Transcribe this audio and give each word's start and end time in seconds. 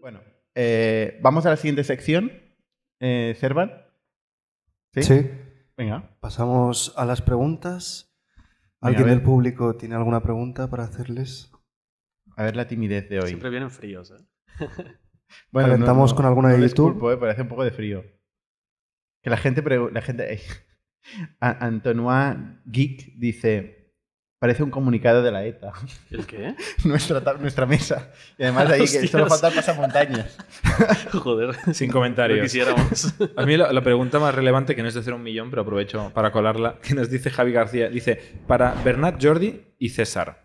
Bueno, 0.00 0.20
eh, 0.54 1.18
vamos 1.22 1.46
a 1.46 1.50
la 1.50 1.56
siguiente 1.56 1.84
sección. 1.84 2.32
Eh, 3.00 3.34
Servan. 3.38 3.72
¿Sí? 4.94 5.02
Sí. 5.02 5.30
Venga. 5.76 6.16
Pasamos 6.20 6.92
a 6.96 7.04
las 7.04 7.22
preguntas. 7.22 8.14
¿Alguien 8.80 9.08
del 9.08 9.22
público 9.22 9.76
tiene 9.76 9.94
alguna 9.94 10.22
pregunta 10.22 10.68
para 10.68 10.84
hacerles? 10.84 11.50
A 12.36 12.44
ver 12.44 12.56
la 12.56 12.66
timidez 12.66 13.08
de 13.08 13.20
hoy. 13.20 13.28
Siempre 13.28 13.50
vienen 13.50 13.70
fríos, 13.70 14.10
¿eh? 14.10 14.24
Calentamos 15.52 16.14
con 16.14 16.26
alguna 16.26 16.48
no 16.48 16.56
de 16.56 16.68
YouTube. 16.68 17.12
eh, 17.12 17.16
pero 17.18 17.30
hace 17.30 17.42
un 17.42 17.48
poco 17.48 17.64
de 17.64 17.70
frío. 17.70 18.04
Que 19.22 19.30
la 19.30 19.36
gente... 19.36 19.62
La 19.92 20.00
gente 20.00 20.34
eh, 20.34 20.40
Antonois 21.40 22.36
Geek 22.66 23.16
dice... 23.16 23.79
Parece 24.40 24.62
un 24.62 24.70
comunicado 24.70 25.22
de 25.22 25.30
la 25.30 25.44
ETA. 25.44 25.70
¿El 26.10 26.24
qué? 26.24 26.54
nuestra, 26.84 27.66
mesa. 27.66 28.10
Y 28.38 28.44
además 28.44 28.70
ahí 28.70 28.78
que 28.78 28.84
Hostias. 28.84 29.10
solo 29.10 29.26
falta 29.26 29.50
pasamontañas. 29.50 30.34
Joder. 31.12 31.54
Sin 31.74 31.88
Lo 31.88 31.92
comentarios. 31.92 32.40
quisiéramos. 32.40 33.14
A 33.36 33.44
mí 33.44 33.58
la, 33.58 33.70
la 33.70 33.82
pregunta 33.82 34.18
más 34.18 34.34
relevante, 34.34 34.74
que 34.74 34.80
no 34.80 34.88
es 34.88 34.94
de 34.94 35.00
hacer 35.00 35.12
un 35.12 35.22
millón, 35.22 35.50
pero 35.50 35.60
aprovecho 35.60 36.10
para 36.14 36.32
colarla, 36.32 36.76
que 36.82 36.94
nos 36.94 37.10
dice 37.10 37.28
Javi 37.30 37.52
García. 37.52 37.90
Dice, 37.90 38.18
para 38.46 38.72
Bernat, 38.82 39.22
Jordi 39.22 39.60
y 39.78 39.90
César. 39.90 40.40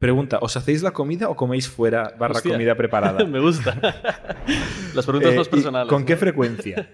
Pregunta, 0.00 0.38
¿os 0.42 0.56
hacéis 0.56 0.82
la 0.82 0.90
comida 0.90 1.28
o 1.28 1.36
coméis 1.36 1.68
fuera 1.68 2.14
barra 2.18 2.34
Hostia. 2.36 2.52
comida 2.52 2.74
preparada? 2.76 3.24
Me 3.24 3.38
gusta. 3.40 3.74
Las 4.94 5.06
preguntas 5.06 5.32
Eh, 5.32 5.36
más 5.36 5.46
¿y 5.46 5.50
personales. 5.50 5.88
¿Con 5.88 6.02
¿no? 6.02 6.06
qué 6.06 6.16
frecuencia? 6.16 6.88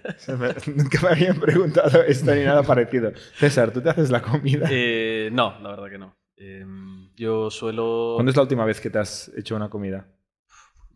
Nunca 0.75 1.01
me 1.01 1.09
habían 1.09 1.39
preguntado 1.39 2.03
esto 2.03 2.33
ni 2.35 2.43
nada 2.43 2.61
parecido. 2.61 3.13
César, 3.35 3.71
¿tú 3.71 3.81
te 3.81 3.89
haces 3.89 4.11
la 4.11 4.21
comida? 4.21 4.67
Eh, 4.71 5.29
no, 5.31 5.59
la 5.61 5.69
verdad 5.71 5.89
que 5.89 5.97
no. 5.97 6.15
Eh, 6.37 6.65
yo 7.15 7.49
suelo. 7.49 8.13
¿Cuándo 8.15 8.29
es 8.31 8.35
la 8.35 8.41
última 8.43 8.65
vez 8.65 8.81
que 8.81 8.89
te 8.89 8.99
has 8.99 9.31
hecho 9.37 9.55
una 9.55 9.69
comida? 9.69 10.07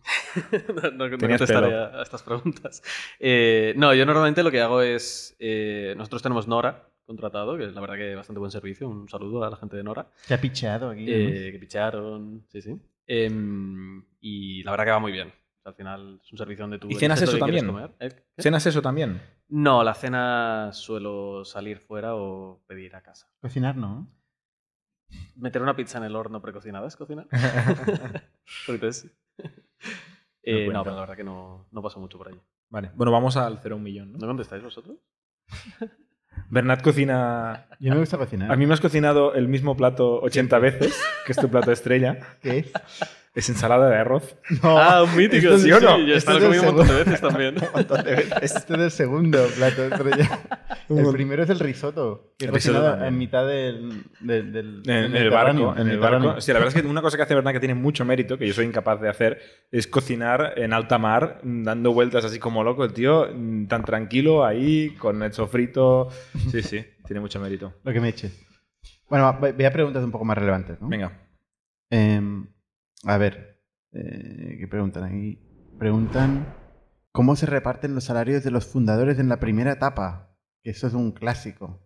no, 0.75 0.91
no- 0.91 1.09
no 1.09 1.17
Tenías 1.17 1.39
contestaré 1.39 1.75
a, 1.75 1.99
a 1.99 2.03
estas 2.03 2.23
preguntas. 2.23 2.81
Eh, 3.19 3.73
no, 3.77 3.93
yo 3.93 4.05
normalmente 4.05 4.43
lo 4.43 4.51
que 4.51 4.61
hago 4.61 4.81
es. 4.81 5.35
eh, 5.39 5.93
nosotros 5.97 6.21
tenemos 6.23 6.47
Nora 6.47 6.85
contratado, 7.05 7.57
que 7.57 7.65
es 7.65 7.73
la 7.73 7.81
verdad 7.81 7.95
que 7.95 8.15
bastante 8.15 8.39
buen 8.39 8.51
servicio. 8.51 8.87
Un 8.87 9.09
saludo 9.09 9.43
a 9.43 9.49
la 9.49 9.55
gente 9.57 9.75
de 9.77 9.83
Nora. 9.83 10.09
Se 10.25 10.33
ha 10.33 10.41
picheado 10.41 10.89
aquí. 10.89 11.05
eh, 11.09 11.51
que 11.51 11.59
picharon, 11.59 12.45
sí, 12.49 12.61
sí. 12.61 12.75
Em, 13.07 14.03
y 14.21 14.61
la 14.63 14.71
verdad 14.71 14.85
que 14.85 14.91
va 14.91 14.99
muy 14.99 15.11
bien. 15.11 15.31
Al 15.63 15.73
final 15.73 16.19
es 16.23 16.31
un 16.31 16.37
servicio 16.37 16.63
donde 16.63 16.79
tú. 16.79 16.87
¿Y 16.89 16.95
cenas 16.95 17.21
eso 17.21 17.33
que 17.33 17.39
también? 17.39 17.65
comer. 17.67 17.91
¿Eh? 17.99 18.09
¿Cenas 18.37 18.65
eso 18.65 18.81
también? 18.81 19.21
No, 19.49 19.83
la 19.83 19.93
cena 19.95 20.69
suelo 20.73 21.43
salir 21.43 21.79
fuera 21.79 22.15
o 22.15 22.61
pedir 22.67 22.95
a 22.95 23.01
casa. 23.01 23.27
Cocinar 23.41 23.75
no. 23.75 24.07
Meter 25.35 25.61
una 25.61 25.75
pizza 25.75 25.97
en 25.97 26.03
el 26.03 26.15
horno 26.15 26.41
precocinada 26.41 26.87
es 26.87 26.95
cocinar. 26.95 27.27
Sí. 28.91 29.09
Eh, 30.41 30.69
no, 30.71 30.83
pero 30.83 30.95
la 30.95 31.01
verdad 31.01 31.17
que 31.17 31.23
no, 31.23 31.67
no 31.69 31.81
paso 31.81 31.99
mucho 31.99 32.17
por 32.17 32.29
allí. 32.29 32.39
Vale, 32.69 32.91
bueno, 32.95 33.11
vamos 33.11 33.37
al 33.37 33.59
0 33.61 33.75
un 33.75 33.83
millón. 33.83 34.13
¿no? 34.13 34.19
¿No 34.19 34.27
contestáis 34.27 34.63
vosotros? 34.63 34.97
Bernat 36.49 36.81
cocina... 36.81 37.67
Yo 37.79 37.93
me 37.93 37.99
gusta 37.99 38.17
cocinar. 38.17 38.51
A 38.51 38.55
mí 38.55 38.65
me 38.65 38.73
has 38.73 38.81
cocinado 38.81 39.35
el 39.35 39.47
mismo 39.47 39.75
plato 39.75 40.19
80 40.21 40.57
veces, 40.59 40.99
que 41.25 41.33
es 41.33 41.37
tu 41.37 41.49
plato 41.49 41.71
estrella. 41.71 42.19
¿Qué 42.41 42.59
es? 42.59 42.71
Es 43.39 43.49
ensalada 43.49 43.89
de 43.89 43.95
arroz. 43.95 44.35
No, 44.63 44.77
ah, 44.77 45.03
un 45.03 45.15
mítico, 45.15 45.53
esto 45.53 45.55
es- 45.55 45.61
sí, 45.61 45.67
¿sí 45.69 45.85
no? 45.85 45.97
Yo 45.99 46.15
he 46.15 46.23
comiendo 46.23 46.59
un 46.59 46.75
montón 46.75 46.87
de 46.87 47.03
veces 47.03 47.21
también. 47.21 47.55
un 47.61 47.67
montón 47.73 48.03
de 48.03 48.11
veces. 48.15 48.33
Este 48.41 48.73
es 48.73 48.79
el 48.79 48.91
segundo 48.91 49.47
plato 49.55 49.83
estrella. 49.85 50.39
El 50.89 51.11
primero 51.11 51.43
es 51.43 51.49
el 51.51 51.59
risotto. 51.59 52.33
Que 52.35 52.45
El 52.45 52.51
risotto 52.53 53.05
en 53.05 53.15
mitad 53.15 53.45
del, 53.45 54.05
del, 54.21 54.51
del- 54.51 54.81
En, 54.89 55.15
el 55.15 55.29
barco. 55.29 55.75
En 55.77 55.87
el 55.87 55.99
barco. 55.99 56.41
Sí, 56.41 56.51
la 56.51 56.57
verdad 56.57 56.75
es 56.75 56.81
que 56.81 56.87
una 56.87 57.03
cosa 57.03 57.15
que 57.15 57.21
hace 57.21 57.35
Bernat 57.35 57.53
que 57.53 57.59
tiene 57.59 57.75
mucho 57.75 58.05
mérito, 58.05 58.39
que 58.39 58.47
yo 58.47 58.53
soy 58.55 58.65
incapaz 58.65 58.99
de 58.99 59.07
hacer, 59.07 59.39
es 59.71 59.85
cocinar 59.85 60.53
en 60.57 60.73
alta 60.73 60.97
mar, 60.97 61.41
dando 61.43 61.93
vueltas 61.93 62.25
así 62.25 62.39
como 62.39 62.63
loco. 62.63 62.83
El 62.83 62.93
tío 62.93 63.27
mm, 63.31 63.67
tan 63.67 63.83
tranquilo 63.85 64.43
ahí, 64.43 64.95
con 64.97 65.21
el 65.21 65.31
sofrito. 65.31 66.09
Sí, 66.51 66.63
sí, 66.63 66.83
tiene 67.05 67.19
mucho 67.19 67.39
mérito. 67.39 67.71
Lo 67.83 67.93
que 67.93 68.01
me 68.01 68.09
eches. 68.09 68.35
Bueno, 69.09 69.37
voy 69.39 69.65
a 69.65 69.71
preguntas 69.71 70.03
un 70.03 70.11
poco 70.11 70.25
más 70.25 70.39
relevantes, 70.39 70.81
¿no? 70.81 70.87
Venga. 70.89 71.11
Em, 71.91 72.47
a 73.05 73.17
ver, 73.17 73.61
eh, 73.93 74.57
¿qué 74.59 74.67
preguntan 74.67 75.03
aquí? 75.03 75.39
Preguntan 75.77 76.45
cómo 77.11 77.35
se 77.35 77.45
reparten 77.45 77.95
los 77.95 78.03
salarios 78.05 78.43
de 78.43 78.51
los 78.51 78.65
fundadores 78.65 79.19
en 79.19 79.29
la 79.29 79.39
primera 79.39 79.71
etapa, 79.73 80.35
que 80.63 80.71
eso 80.71 80.87
es 80.87 80.93
un 80.93 81.11
clásico. 81.11 81.85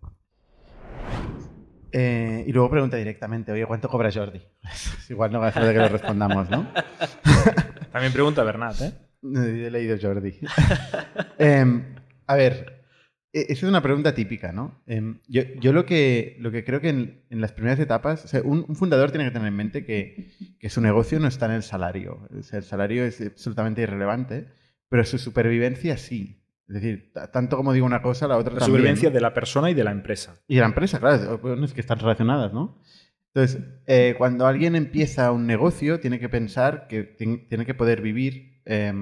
Eh, 1.92 2.44
y 2.48 2.52
luego 2.52 2.72
pregunta 2.72 2.98
directamente, 2.98 3.52
oye, 3.52 3.66
¿cuánto 3.68 3.88
cobra 3.88 4.12
Jordi? 4.12 4.42
Igual 5.10 5.32
no 5.32 5.40
va 5.40 5.48
a 5.48 5.52
ser 5.52 5.64
de 5.64 5.74
que 5.74 5.80
lo 5.80 5.90
respondamos, 5.90 6.50
¿no? 6.50 6.68
También 7.92 8.12
pregunta 8.14 8.44
Bernat, 8.44 8.82
¿eh? 8.82 8.94
He 9.24 9.70
leído 9.70 9.98
Jordi. 10.02 10.40
Em, 11.38 11.96
a 12.26 12.36
ver, 12.36 12.84
e- 13.32 13.42
esa 13.50 13.54
es 13.54 13.70
una 13.70 13.82
pregunta 13.84 14.16
típica, 14.16 14.52
¿no? 14.52 14.82
Em, 14.88 15.20
yo 15.28 15.44
yo 15.62 15.72
lo, 15.72 15.86
que, 15.86 16.36
lo 16.40 16.52
que 16.52 16.66
creo 16.66 16.82
que 16.82 16.90
en, 16.90 17.24
en 17.30 17.42
las 17.42 17.52
primeras 17.52 17.80
etapas, 17.80 18.26
o 18.26 18.28
sea, 18.28 18.42
un, 18.44 18.66
un 18.68 18.76
fundador 18.76 19.12
tiene 19.12 19.26
que 19.26 19.32
tener 19.32 19.48
en 19.48 19.56
mente 19.56 19.86
que, 19.86 20.32
que 20.64 20.70
su 20.70 20.80
negocio 20.80 21.20
no 21.20 21.28
está 21.28 21.48
en 21.48 21.52
el 21.52 21.62
salario. 21.64 22.26
O 22.40 22.42
sea, 22.42 22.60
el 22.60 22.64
salario 22.64 23.04
es 23.04 23.20
absolutamente 23.20 23.82
irrelevante, 23.82 24.48
pero 24.88 25.04
su 25.04 25.18
supervivencia 25.18 25.98
sí. 25.98 26.42
Es 26.70 26.76
decir, 26.76 27.12
ta- 27.12 27.30
tanto 27.32 27.58
como 27.58 27.74
digo 27.74 27.86
una 27.86 28.02
cosa, 28.02 28.30
la 28.30 28.38
otra 28.38 28.54
La 28.54 28.60
también. 28.60 28.78
supervivencia 28.78 29.10
¿no? 29.10 29.14
de 29.14 29.20
la 29.20 29.34
persona 29.34 29.70
y 29.70 29.74
de 29.74 29.84
la 29.84 29.92
empresa. 29.92 30.36
Y 30.48 30.56
de 30.56 30.62
la 30.62 30.68
empresa, 30.68 31.02
claro, 31.02 31.38
bueno, 31.40 31.66
es 31.66 31.74
que 31.74 31.82
están 31.82 32.00
relacionadas, 32.00 32.54
¿no? 32.54 32.80
Entonces, 33.34 33.62
eh, 33.88 34.16
cuando 34.18 34.48
alguien 34.48 34.78
empieza 34.78 35.34
un 35.34 35.46
negocio, 35.48 36.00
tiene 36.00 36.18
que 36.18 36.30
pensar 36.30 36.88
que 36.88 37.18
tien- 37.18 37.46
tiene 37.50 37.66
que 37.66 37.74
poder 37.74 38.02
vivir 38.02 38.62
eh, 38.64 38.94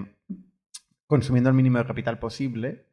consumiendo 1.05 1.51
el 1.51 1.55
mínimo 1.55 1.77
de 1.77 1.85
capital 1.85 2.17
posible, 2.17 2.87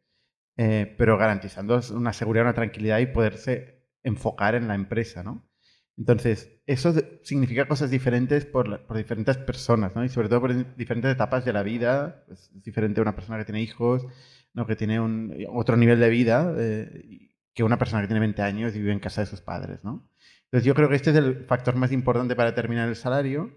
eh, 0.58 0.94
pero 0.98 1.16
garantizando 1.16 1.80
una 1.94 2.12
seguridad, 2.12 2.44
una 2.44 2.52
tranquilidad 2.54 2.98
y 2.98 3.06
poderse 3.06 3.86
enfocar 4.02 4.54
en 4.56 4.68
la 4.68 4.74
empresa, 4.74 5.22
¿no? 5.22 5.47
Entonces, 5.98 6.48
eso 6.64 6.94
significa 7.22 7.66
cosas 7.66 7.91
diferentes 7.91 8.47
por, 8.47 8.86
por 8.86 8.97
diferentes 8.97 9.36
personas, 9.36 9.94
¿no? 9.97 10.04
Y 10.04 10.09
sobre 10.09 10.28
todo 10.28 10.41
por 10.41 10.76
diferentes 10.76 11.12
etapas 11.12 11.44
de 11.44 11.53
la 11.53 11.64
vida. 11.64 12.25
Es 12.31 12.50
diferente 12.62 13.00
una 13.00 13.16
persona 13.16 13.36
que 13.38 13.44
tiene 13.44 13.60
hijos, 13.60 14.06
¿no? 14.54 14.66
que 14.66 14.76
tiene 14.76 15.00
un, 15.00 15.34
otro 15.50 15.76
nivel 15.76 16.00
de 16.00 16.08
vida 16.08 16.54
eh, 16.58 17.31
que 17.54 17.62
una 17.62 17.78
persona 17.78 18.03
que 18.03 18.08
tiene 18.08 18.20
20 18.20 18.42
años 18.42 18.75
y 18.75 18.78
vive 18.78 18.92
en 18.92 19.00
casa 19.00 19.22
de 19.22 19.26
sus 19.26 19.41
padres, 19.41 19.82
¿no? 19.82 20.08
Entonces 20.44 20.64
yo 20.64 20.75
creo 20.75 20.88
que 20.88 20.97
este 20.97 21.10
es 21.10 21.16
el 21.16 21.44
factor 21.44 21.76
más 21.76 21.92
importante 21.92 22.34
para 22.34 22.50
determinar 22.50 22.88
el 22.88 22.97
salario 22.97 23.53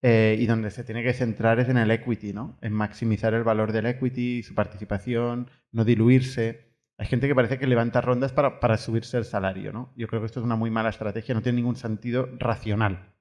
eh, 0.00 0.36
y 0.38 0.46
donde 0.46 0.70
se 0.70 0.84
tiene 0.84 1.02
que 1.02 1.12
centrar 1.12 1.60
es 1.60 1.68
en 1.68 1.76
el 1.76 1.90
equity, 1.90 2.32
¿no? 2.32 2.58
En 2.62 2.72
maximizar 2.72 3.34
el 3.34 3.44
valor 3.44 3.72
del 3.72 3.86
equity, 3.86 4.42
su 4.42 4.54
participación, 4.54 5.50
no 5.72 5.84
diluirse. 5.84 6.71
Hay 6.98 7.06
gente 7.06 7.26
que 7.26 7.34
parece 7.34 7.58
que 7.58 7.66
levanta 7.66 8.00
rondas 8.00 8.32
para, 8.32 8.60
para 8.60 8.76
subirse 8.76 9.18
el 9.18 9.24
salario, 9.24 9.72
¿no? 9.72 9.92
Yo 9.96 10.06
creo 10.06 10.20
que 10.20 10.26
esto 10.26 10.40
es 10.40 10.44
una 10.44 10.56
muy 10.56 10.70
mala 10.70 10.90
estrategia, 10.90 11.34
no 11.34 11.42
tiene 11.42 11.56
ningún 11.56 11.76
sentido 11.76 12.28
racional. 12.38 13.14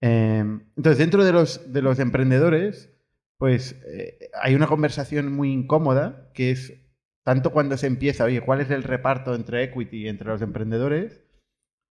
Eh, 0.00 0.38
entonces, 0.76 0.98
dentro 0.98 1.24
de 1.24 1.32
los, 1.32 1.72
de 1.72 1.82
los 1.82 1.98
emprendedores, 1.98 2.92
pues 3.38 3.80
eh, 3.86 4.30
hay 4.42 4.54
una 4.54 4.66
conversación 4.66 5.32
muy 5.32 5.52
incómoda 5.52 6.30
que 6.34 6.50
es 6.50 6.82
tanto 7.22 7.50
cuando 7.50 7.76
se 7.76 7.86
empieza, 7.86 8.24
oye, 8.24 8.40
¿cuál 8.40 8.60
es 8.60 8.70
el 8.70 8.82
reparto 8.82 9.34
entre 9.34 9.62
equity 9.64 10.08
entre 10.08 10.28
los 10.28 10.42
emprendedores? 10.42 11.24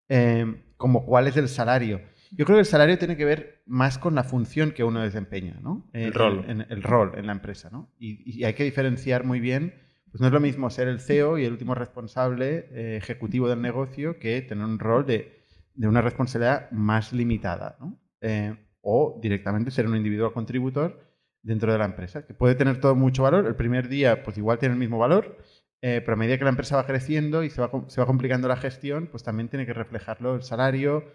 Eh, 0.09 0.73
como 0.77 1.05
cuál 1.05 1.27
es 1.27 1.37
el 1.37 1.49
salario. 1.49 2.01
Yo 2.31 2.45
creo 2.45 2.57
que 2.57 2.61
el 2.61 2.65
salario 2.65 2.97
tiene 2.97 3.15
que 3.15 3.25
ver 3.25 3.61
más 3.65 3.97
con 3.97 4.15
la 4.15 4.23
función 4.23 4.71
que 4.71 4.83
uno 4.83 5.01
desempeña, 5.01 5.59
¿no? 5.61 5.89
El 5.93 6.13
rol. 6.13 6.43
En, 6.47 6.61
en 6.61 6.67
el 6.71 6.83
rol 6.83 7.13
en 7.15 7.27
la 7.27 7.33
empresa, 7.33 7.69
¿no? 7.71 7.93
Y, 7.97 8.39
y 8.39 8.43
hay 8.43 8.53
que 8.53 8.63
diferenciar 8.63 9.23
muy 9.23 9.39
bien, 9.39 9.73
pues 10.15 10.21
no 10.21 10.27
es 10.27 10.33
lo 10.33 10.39
mismo 10.39 10.69
ser 10.69 10.87
el 10.87 11.01
CEO 11.01 11.37
y 11.37 11.43
el 11.43 11.51
último 11.51 11.75
responsable 11.75 12.69
eh, 12.71 12.95
ejecutivo 12.95 13.49
del 13.49 13.61
negocio 13.61 14.17
que 14.17 14.41
tener 14.43 14.63
un 14.63 14.79
rol 14.79 15.05
de, 15.05 15.43
de 15.73 15.89
una 15.89 15.99
responsabilidad 15.99 16.71
más 16.71 17.11
limitada, 17.11 17.75
¿no? 17.81 17.99
Eh, 18.21 18.55
o 18.79 19.19
directamente 19.21 19.71
ser 19.71 19.85
un 19.87 19.97
individual 19.97 20.31
contributor 20.31 21.01
dentro 21.41 21.69
de 21.69 21.79
la 21.79 21.83
empresa, 21.83 22.25
que 22.25 22.33
puede 22.33 22.55
tener 22.55 22.79
todo 22.79 22.95
mucho 22.95 23.23
valor. 23.23 23.45
El 23.45 23.57
primer 23.57 23.89
día, 23.89 24.23
pues 24.23 24.37
igual 24.37 24.57
tiene 24.57 24.71
el 24.71 24.79
mismo 24.79 24.97
valor, 24.97 25.37
eh, 25.81 25.99
pero 25.99 26.13
a 26.13 26.15
medida 26.15 26.37
que 26.37 26.45
la 26.45 26.51
empresa 26.51 26.77
va 26.77 26.85
creciendo 26.85 27.43
y 27.43 27.49
se 27.49 27.59
va, 27.59 27.69
se 27.87 27.99
va 27.99 28.07
complicando 28.07 28.47
la 28.47 28.55
gestión, 28.55 29.07
pues 29.07 29.21
también 29.21 29.49
tiene 29.49 29.65
que 29.65 29.73
reflejarlo 29.73 30.35
el 30.35 30.43
salario 30.43 31.11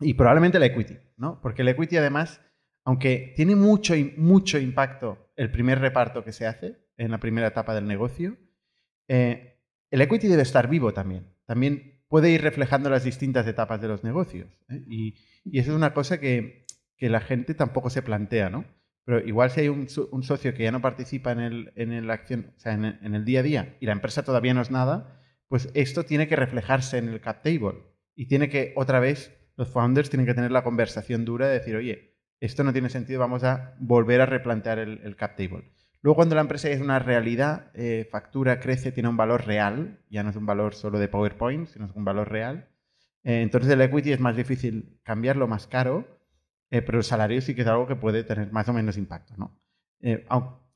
y 0.00 0.14
probablemente 0.14 0.56
el 0.56 0.62
equity, 0.62 0.96
¿no? 1.18 1.38
Porque 1.42 1.60
el 1.60 1.68
equity 1.68 1.98
además, 1.98 2.40
aunque 2.82 3.34
tiene 3.36 3.56
mucho, 3.56 3.92
mucho 4.16 4.58
impacto 4.58 5.30
el 5.36 5.50
primer 5.50 5.80
reparto 5.80 6.24
que 6.24 6.32
se 6.32 6.46
hace 6.46 6.88
en 7.00 7.10
la 7.10 7.18
primera 7.18 7.48
etapa 7.48 7.74
del 7.74 7.86
negocio, 7.86 8.36
eh, 9.08 9.58
el 9.90 10.00
equity 10.00 10.28
debe 10.28 10.42
estar 10.42 10.68
vivo 10.68 10.92
también. 10.92 11.26
También 11.46 12.02
puede 12.08 12.30
ir 12.30 12.42
reflejando 12.42 12.90
las 12.90 13.04
distintas 13.04 13.46
etapas 13.46 13.80
de 13.80 13.88
los 13.88 14.04
negocios. 14.04 14.48
¿eh? 14.68 14.84
Y, 14.88 15.14
eso 15.58 15.70
es 15.70 15.76
una 15.76 15.94
cosa 15.94 16.20
que, 16.20 16.66
la 16.98 17.20
gente 17.20 17.54
tampoco 17.54 17.88
se 17.88 18.02
plantea, 18.02 18.50
¿no? 18.50 18.66
Pero 19.06 19.26
igual 19.26 19.50
si 19.50 19.60
hay 19.62 19.68
un, 19.68 19.88
so- 19.88 20.10
un 20.12 20.22
socio 20.22 20.52
que 20.52 20.64
ya 20.64 20.70
no 20.72 20.82
participa 20.82 21.32
en 21.32 21.40
el, 21.40 21.72
en 21.76 21.92
el 21.92 22.10
acción, 22.10 22.52
o 22.54 22.60
sea, 22.60 22.74
en 22.74 23.14
el 23.14 23.24
día 23.24 23.40
a 23.40 23.42
día 23.42 23.76
y 23.80 23.86
la 23.86 23.92
empresa 23.92 24.22
todavía 24.22 24.52
no 24.52 24.60
es 24.60 24.70
nada, 24.70 25.18
pues 25.48 25.70
esto 25.72 26.04
tiene 26.04 26.28
que 26.28 26.36
reflejarse 26.36 26.98
en 26.98 27.08
el 27.08 27.22
cap 27.22 27.42
table 27.42 27.82
y 28.14 28.26
tiene 28.26 28.50
que 28.50 28.74
otra 28.76 29.00
vez 29.00 29.34
los 29.56 29.68
founders 29.68 30.10
tienen 30.10 30.26
que 30.26 30.34
tener 30.34 30.52
la 30.52 30.62
conversación 30.62 31.24
dura 31.24 31.48
de 31.48 31.54
decir, 31.54 31.74
oye, 31.74 32.18
esto 32.40 32.64
no 32.64 32.72
tiene 32.72 32.88
sentido, 32.88 33.20
vamos 33.20 33.44
a 33.44 33.74
volver 33.78 34.20
a 34.20 34.26
replantear 34.26 34.78
el, 34.78 35.16
cap 35.16 35.36
table. 35.36 35.64
Luego, 36.02 36.16
cuando 36.16 36.34
la 36.34 36.40
empresa 36.40 36.70
es 36.70 36.80
una 36.80 36.98
realidad, 36.98 37.70
eh, 37.74 38.08
factura, 38.10 38.58
crece, 38.58 38.90
tiene 38.90 39.08
un 39.08 39.18
valor 39.18 39.46
real, 39.46 39.98
ya 40.08 40.22
no 40.22 40.30
es 40.30 40.36
un 40.36 40.46
valor 40.46 40.74
solo 40.74 40.98
de 40.98 41.08
PowerPoint, 41.08 41.68
sino 41.68 41.84
es 41.84 41.92
un 41.94 42.04
valor 42.04 42.30
real. 42.30 42.68
Eh, 43.22 43.42
entonces, 43.42 43.70
el 43.70 43.82
equity 43.82 44.12
es 44.12 44.20
más 44.20 44.34
difícil 44.34 44.98
cambiarlo, 45.02 45.46
más 45.46 45.66
caro, 45.66 46.06
eh, 46.70 46.80
pero 46.80 46.98
el 46.98 47.04
salario 47.04 47.42
sí 47.42 47.54
que 47.54 47.62
es 47.62 47.66
algo 47.66 47.86
que 47.86 47.96
puede 47.96 48.24
tener 48.24 48.50
más 48.50 48.68
o 48.68 48.72
menos 48.72 48.96
impacto. 48.96 49.34
¿no? 49.36 49.58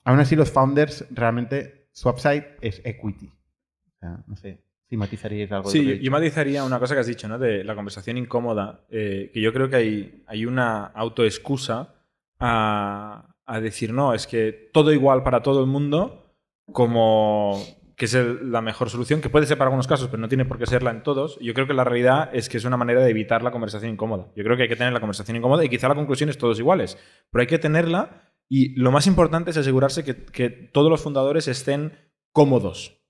aún 0.04 0.20
así, 0.20 0.36
los 0.36 0.50
founders 0.50 1.06
realmente 1.10 1.88
su 1.92 2.10
upside 2.10 2.58
es 2.60 2.82
equity. 2.84 3.28
O 3.28 3.98
sea, 3.98 4.22
no 4.26 4.36
sé, 4.36 4.62
si 4.86 4.98
matizaríais 4.98 5.50
algo. 5.50 5.70
Sí, 5.70 5.98
yo 6.00 6.10
matizaría 6.10 6.62
una 6.62 6.78
cosa 6.78 6.92
que 6.92 7.00
has 7.00 7.06
dicho, 7.06 7.26
¿no? 7.26 7.38
De 7.38 7.64
la 7.64 7.74
conversación 7.74 8.18
incómoda, 8.18 8.84
que 8.90 9.40
yo 9.40 9.50
creo 9.54 9.70
que 9.70 9.76
hay, 9.76 10.24
hay 10.26 10.44
una 10.44 10.84
autoexcusa 10.84 11.94
a, 12.38 13.33
a 13.46 13.60
decir, 13.60 13.92
no, 13.92 14.14
es 14.14 14.26
que 14.26 14.70
todo 14.72 14.92
igual 14.92 15.22
para 15.22 15.42
todo 15.42 15.60
el 15.60 15.66
mundo, 15.66 16.34
como 16.72 17.60
que 17.96 18.06
es 18.06 18.14
la 18.14 18.60
mejor 18.60 18.90
solución, 18.90 19.20
que 19.20 19.28
puede 19.28 19.46
ser 19.46 19.56
para 19.56 19.68
algunos 19.68 19.86
casos, 19.86 20.08
pero 20.08 20.20
no 20.20 20.28
tiene 20.28 20.44
por 20.44 20.58
qué 20.58 20.66
serla 20.66 20.90
en 20.90 21.02
todos. 21.02 21.38
Yo 21.40 21.54
creo 21.54 21.66
que 21.66 21.74
la 21.74 21.84
realidad 21.84 22.30
es 22.32 22.48
que 22.48 22.56
es 22.56 22.64
una 22.64 22.76
manera 22.76 23.00
de 23.00 23.10
evitar 23.10 23.42
la 23.42 23.52
conversación 23.52 23.92
incómoda. 23.92 24.32
Yo 24.34 24.42
creo 24.42 24.56
que 24.56 24.64
hay 24.64 24.68
que 24.68 24.76
tener 24.76 24.92
la 24.92 25.00
conversación 25.00 25.36
incómoda 25.36 25.64
y 25.64 25.68
quizá 25.68 25.88
la 25.88 25.94
conclusión 25.94 26.28
es 26.28 26.38
todos 26.38 26.58
iguales, 26.58 26.98
pero 27.30 27.42
hay 27.42 27.46
que 27.46 27.58
tenerla 27.58 28.32
y 28.48 28.74
lo 28.74 28.90
más 28.90 29.06
importante 29.06 29.50
es 29.50 29.56
asegurarse 29.56 30.04
que, 30.04 30.24
que 30.24 30.50
todos 30.50 30.90
los 30.90 31.02
fundadores 31.02 31.46
estén 31.46 31.92
cómodos 32.32 33.00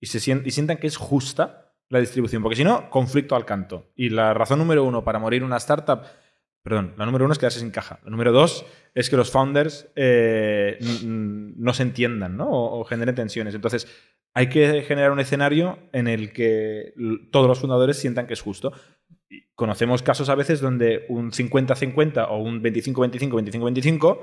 y, 0.00 0.06
se 0.06 0.20
sientan, 0.20 0.48
y 0.48 0.50
sientan 0.52 0.78
que 0.78 0.86
es 0.86 0.96
justa 0.96 1.74
la 1.90 1.98
distribución, 1.98 2.42
porque 2.42 2.56
si 2.56 2.64
no, 2.64 2.88
conflicto 2.88 3.36
al 3.36 3.44
canto. 3.44 3.90
Y 3.94 4.08
la 4.08 4.32
razón 4.32 4.58
número 4.58 4.84
uno 4.84 5.04
para 5.04 5.18
morir 5.18 5.44
una 5.44 5.56
startup 5.58 6.02
Perdón, 6.62 6.92
la 6.98 7.06
número 7.06 7.24
uno 7.24 7.32
es 7.32 7.38
quedarse 7.38 7.60
sin 7.60 7.70
caja. 7.70 8.00
La 8.04 8.10
número 8.10 8.32
dos 8.32 8.66
es 8.94 9.08
que 9.08 9.16
los 9.16 9.30
founders 9.30 9.88
eh, 9.96 10.78
no 11.02 11.72
se 11.72 11.82
entiendan 11.82 12.36
¿no? 12.36 12.48
O, 12.50 12.84
generen 12.84 13.14
tensiones. 13.14 13.54
Entonces, 13.54 13.88
hay 14.34 14.48
que 14.48 14.82
generar 14.82 15.10
un 15.10 15.20
escenario 15.20 15.78
en 15.92 16.06
el 16.06 16.32
que 16.32 16.92
todos 17.32 17.48
los 17.48 17.60
fundadores 17.60 17.96
sientan 17.96 18.26
que 18.26 18.34
es 18.34 18.42
justo. 18.42 18.72
Conocemos 19.54 20.02
casos 20.02 20.28
a 20.28 20.34
veces 20.34 20.60
donde 20.60 21.06
un 21.08 21.30
50-50 21.32 22.26
o 22.28 22.38
un 22.38 22.62
25-25, 22.62 23.30
25-25 23.30 24.18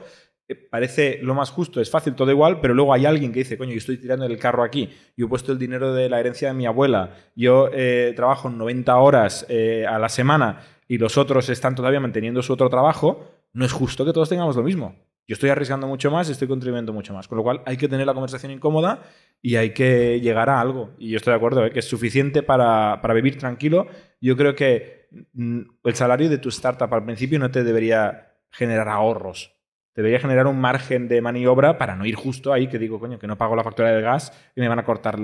eh, 0.50 0.56
parece 0.56 1.19
lo 1.22 1.34
más 1.34 1.50
justo, 1.50 1.81
es 1.81 1.89
fácil, 1.89 2.13
todo 2.16 2.31
igual, 2.31 2.60
pero 2.62 2.74
luego 2.74 2.94
hay 2.94 3.06
alguien 3.06 3.31
que 3.31 3.39
dice, 3.39 3.57
coño, 3.57 3.72
yo 3.72 3.78
estoy 3.78 3.98
tirando 3.98 4.25
el 4.25 4.38
carro 4.38 4.63
aquí, 4.63 4.89
yo 5.16 5.25
he 5.25 5.30
puesto 5.30 5.51
el 5.51 5.60
dinero 5.60 5.94
de 5.94 6.10
la 6.10 6.19
herencia 6.19 6.50
de 6.50 6.54
mi 6.54 6.66
abuela, 6.66 7.16
yo 7.36 7.69
eh, 7.74 8.13
trabajo 8.16 8.50
90 8.50 8.95
horas 8.98 9.45
a 9.88 10.00
la 10.00 10.10
semana 10.10 10.62
y 10.88 10.98
los 10.98 11.18
otros 11.18 11.50
están 11.50 11.75
todavía 11.75 12.00
manteniendo 12.00 12.42
su 12.42 12.54
otro 12.54 12.69
trabajo, 12.69 13.31
no 13.54 13.66
es 13.66 13.72
justo 13.72 14.06
que 14.06 14.13
todos 14.13 14.30
tengamos 14.30 14.56
lo 14.56 14.63
mismo. 14.63 14.95
Yo 15.28 15.34
estoy 15.34 15.50
arriesgando 15.50 15.88
mucho 15.88 16.10
más 16.10 16.30
y 16.30 16.31
estoy 16.31 16.48
contribuyendo 16.48 16.94
mucho 16.94 17.13
más. 17.13 17.28
Con 17.28 17.38
lo 17.38 17.44
cual 17.44 17.62
hay 17.66 17.75
que 17.75 17.89
tener 17.89 18.06
la 18.06 18.13
conversación 18.13 18.51
incómoda 18.51 19.04
y 19.42 19.57
hay 19.57 19.74
que 19.74 20.22
llegar 20.22 20.50
a 20.50 20.62
algo. 20.62 20.92
Y 20.98 21.10
yo 21.10 21.18
estoy 21.18 21.31
de 21.31 21.38
acuerdo, 21.38 21.66
¿eh? 21.66 21.72
que 21.72 21.80
es 21.80 21.86
suficiente 21.86 22.44
para, 22.44 23.01
para, 23.01 23.13
vivir 23.13 23.38
tranquilo. 23.38 23.88
Yo 24.22 24.38
creo 24.38 24.56
que 24.56 25.10
mm, 25.34 25.62
el 25.84 25.95
salario 25.95 26.30
de 26.30 26.38
tu 26.38 26.48
startup 26.48 26.94
al 26.94 27.04
principio 27.04 27.39
no 27.39 27.51
te 27.51 27.66
debería 27.66 28.36
generar 28.51 28.88
ahorros 28.88 29.56
debería 29.98 30.20
generar 30.20 30.46
un 30.46 30.62
margen 30.62 31.08
de 31.08 31.22
maniobra 31.22 31.80
para 31.80 31.96
no 31.96 32.06
ir 32.06 32.14
justo 32.14 32.54
ahí 32.54 32.68
que 32.68 32.78
digo, 32.78 33.00
coño, 33.00 33.18
que 33.18 33.26
no 33.26 33.36
pago 33.36 33.56
la 33.56 33.64
factura 33.64 33.92
del 33.92 34.04
gas 34.04 34.32
y 34.56 34.62
me 34.62 34.70
van 34.70 34.78
a 34.78 34.86
cortar 34.86 35.18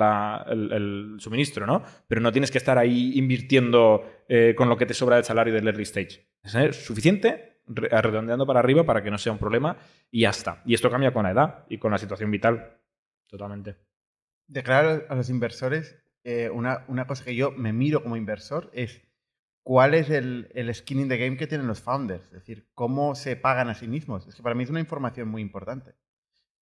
el, 0.49 1.15
suministro, 1.19 1.67
¿no? 1.67 1.83
Pero 2.07 2.21
no 2.21 2.31
tienes 2.31 2.49
que 2.49 2.57
estar 2.57 2.79
ahí 2.79 3.11
invirtiendo 3.15 4.03
eh, 4.27 4.55
con 4.57 4.69
lo 4.69 4.75
que 4.75 4.87
te 4.87 4.95
sobra 4.95 5.17
del 5.17 5.25
salario 5.25 5.53
del 5.53 5.67
early 5.67 5.83
stage. 5.83 6.27
Es 6.41 6.83
suficiente, 6.83 7.59
redondeando 7.67 8.47
para 8.47 8.61
arriba 8.61 8.83
para 8.83 9.03
que 9.03 9.11
no 9.11 9.19
sea 9.19 9.31
un 9.31 9.37
problema 9.37 9.77
y 10.09 10.21
ya 10.21 10.31
está. 10.31 10.63
Y 10.65 10.73
esto 10.73 10.89
cambia 10.89 11.13
con 11.13 11.23
la 11.23 11.31
edad 11.31 11.65
y 11.69 11.77
con 11.77 11.91
la 11.91 11.99
situación 11.99 12.31
vital. 12.31 12.79
Totalmente. 13.27 13.75
Declarar 14.47 15.05
a 15.07 15.13
los 15.13 15.29
inversores, 15.29 16.03
eh, 16.23 16.49
una, 16.49 16.83
una 16.87 17.05
cosa 17.05 17.23
que 17.23 17.35
yo 17.35 17.51
me 17.51 17.73
miro 17.73 18.01
como 18.01 18.17
inversor 18.17 18.71
es 18.73 19.03
cuál 19.63 19.93
es 19.93 20.09
el, 20.09 20.69
skin 20.73 20.99
in 20.99 21.09
the 21.09 21.17
game 21.17 21.37
que 21.37 21.47
tienen 21.47 21.67
los 21.67 21.81
founders, 21.81 22.25
es 22.25 22.31
decir, 22.31 22.69
cómo 22.75 23.15
se 23.15 23.35
pagan 23.35 23.69
a 23.69 23.75
sí 23.75 23.87
mismos. 23.87 24.27
Es 24.27 24.35
que 24.35 24.43
para 24.43 24.55
mí 24.55 24.63
es 24.63 24.69
una 24.69 24.79
información 24.79 25.29
muy 25.29 25.41
importante. 25.41 25.95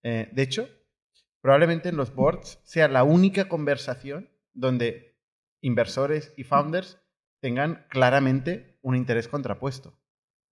Eh, 0.04 0.30
de 0.32 0.42
hecho, 0.42 0.70
probablemente 1.42 1.90
en 1.90 1.98
los 1.98 2.14
boards 2.14 2.60
sea 2.64 2.88
la 2.88 3.04
única 3.04 3.50
conversación 3.50 4.30
donde 4.54 5.20
inversores 5.62 6.34
y 6.38 6.44
founders 6.44 7.00
tengan 7.40 7.86
claramente 7.90 8.78
un 8.82 8.96
interés 8.96 9.28
contrapuesto. 9.28 9.98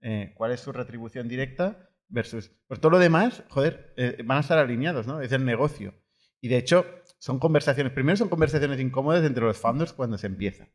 Eh, 0.02 0.34
¿Cuál 0.36 0.52
es 0.52 0.62
su 0.62 0.72
retribución 0.72 1.28
directa 1.28 1.92
versus... 2.08 2.50
Por 2.68 2.80
todo 2.80 2.94
lo 2.94 3.00
demás, 3.00 3.44
joder, 3.50 3.94
eh, 3.98 4.22
van 4.26 4.38
a 4.38 4.42
estar 4.42 4.58
alineados, 4.58 5.06
¿no? 5.06 5.22
Es 5.22 5.32
el 5.32 5.46
negocio. 5.46 5.94
Y 6.42 6.48
de 6.48 6.58
hecho, 6.58 6.86
son 7.20 7.38
conversaciones, 7.38 7.94
primero 7.94 8.18
son 8.18 8.30
conversaciones 8.30 8.80
incómodas 8.80 9.24
entre 9.26 9.44
los 9.44 9.58
founders 9.58 9.94
cuando 9.94 10.18
se 10.18 10.28
empieza. 10.28 10.70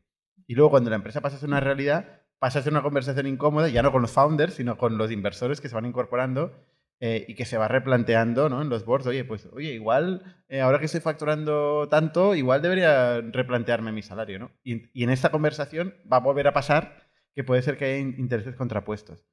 Y 0.47 0.55
luego 0.55 0.71
cuando 0.71 0.91
la 0.91 0.97
empresa 0.97 1.21
pasa 1.21 1.37
a 1.37 1.41
ser 1.41 1.49
una 1.49 1.61
realidad, 1.61 2.21
pasa 2.39 2.59
a 2.59 2.63
ser 2.63 2.73
una 2.73 2.83
conversación 2.83 3.27
incómoda, 3.27 3.69
ya 3.69 3.83
no 3.83 3.93
con 3.93 4.03
los 4.03 4.13
founders, 4.13 4.55
sino 4.55 4.77
con 4.77 4.99
los 4.99 5.11
inversores 5.11 5.61
que 5.61 5.69
se 5.69 5.75
van 5.75 5.87
incorporando 5.87 6.53
eh, 7.01 7.25
y 7.29 7.35
que 7.35 7.45
se 7.45 7.59
va 7.59 7.69
replanteando 7.69 8.49
¿no? 8.49 8.63
en 8.63 8.69
los 8.69 8.85
boards, 8.85 9.07
oye, 9.07 9.25
pues, 9.25 9.47
oye, 9.53 9.73
igual, 9.73 10.43
eh, 10.49 10.61
ahora 10.61 10.79
que 10.79 10.87
estoy 10.87 11.01
facturando 11.01 11.89
tanto, 11.89 12.35
igual 12.35 12.63
debería 12.63 13.21
replantearme 13.21 13.93
mi 13.93 14.03
salario, 14.03 14.39
¿no? 14.39 14.53
Y, 14.63 14.91
y, 14.99 15.03
en 15.05 15.11
esta 15.11 15.31
conversación 15.31 15.95
va 16.11 16.19
a 16.19 16.21
volver 16.21 16.47
a 16.47 16.53
pasar 16.53 17.09
que 17.35 17.43
puede 17.43 17.63
ser 17.63 17.77
que 17.77 17.87
haya 17.87 17.99
intereses 17.99 18.55
contrapuestos. 18.55 19.27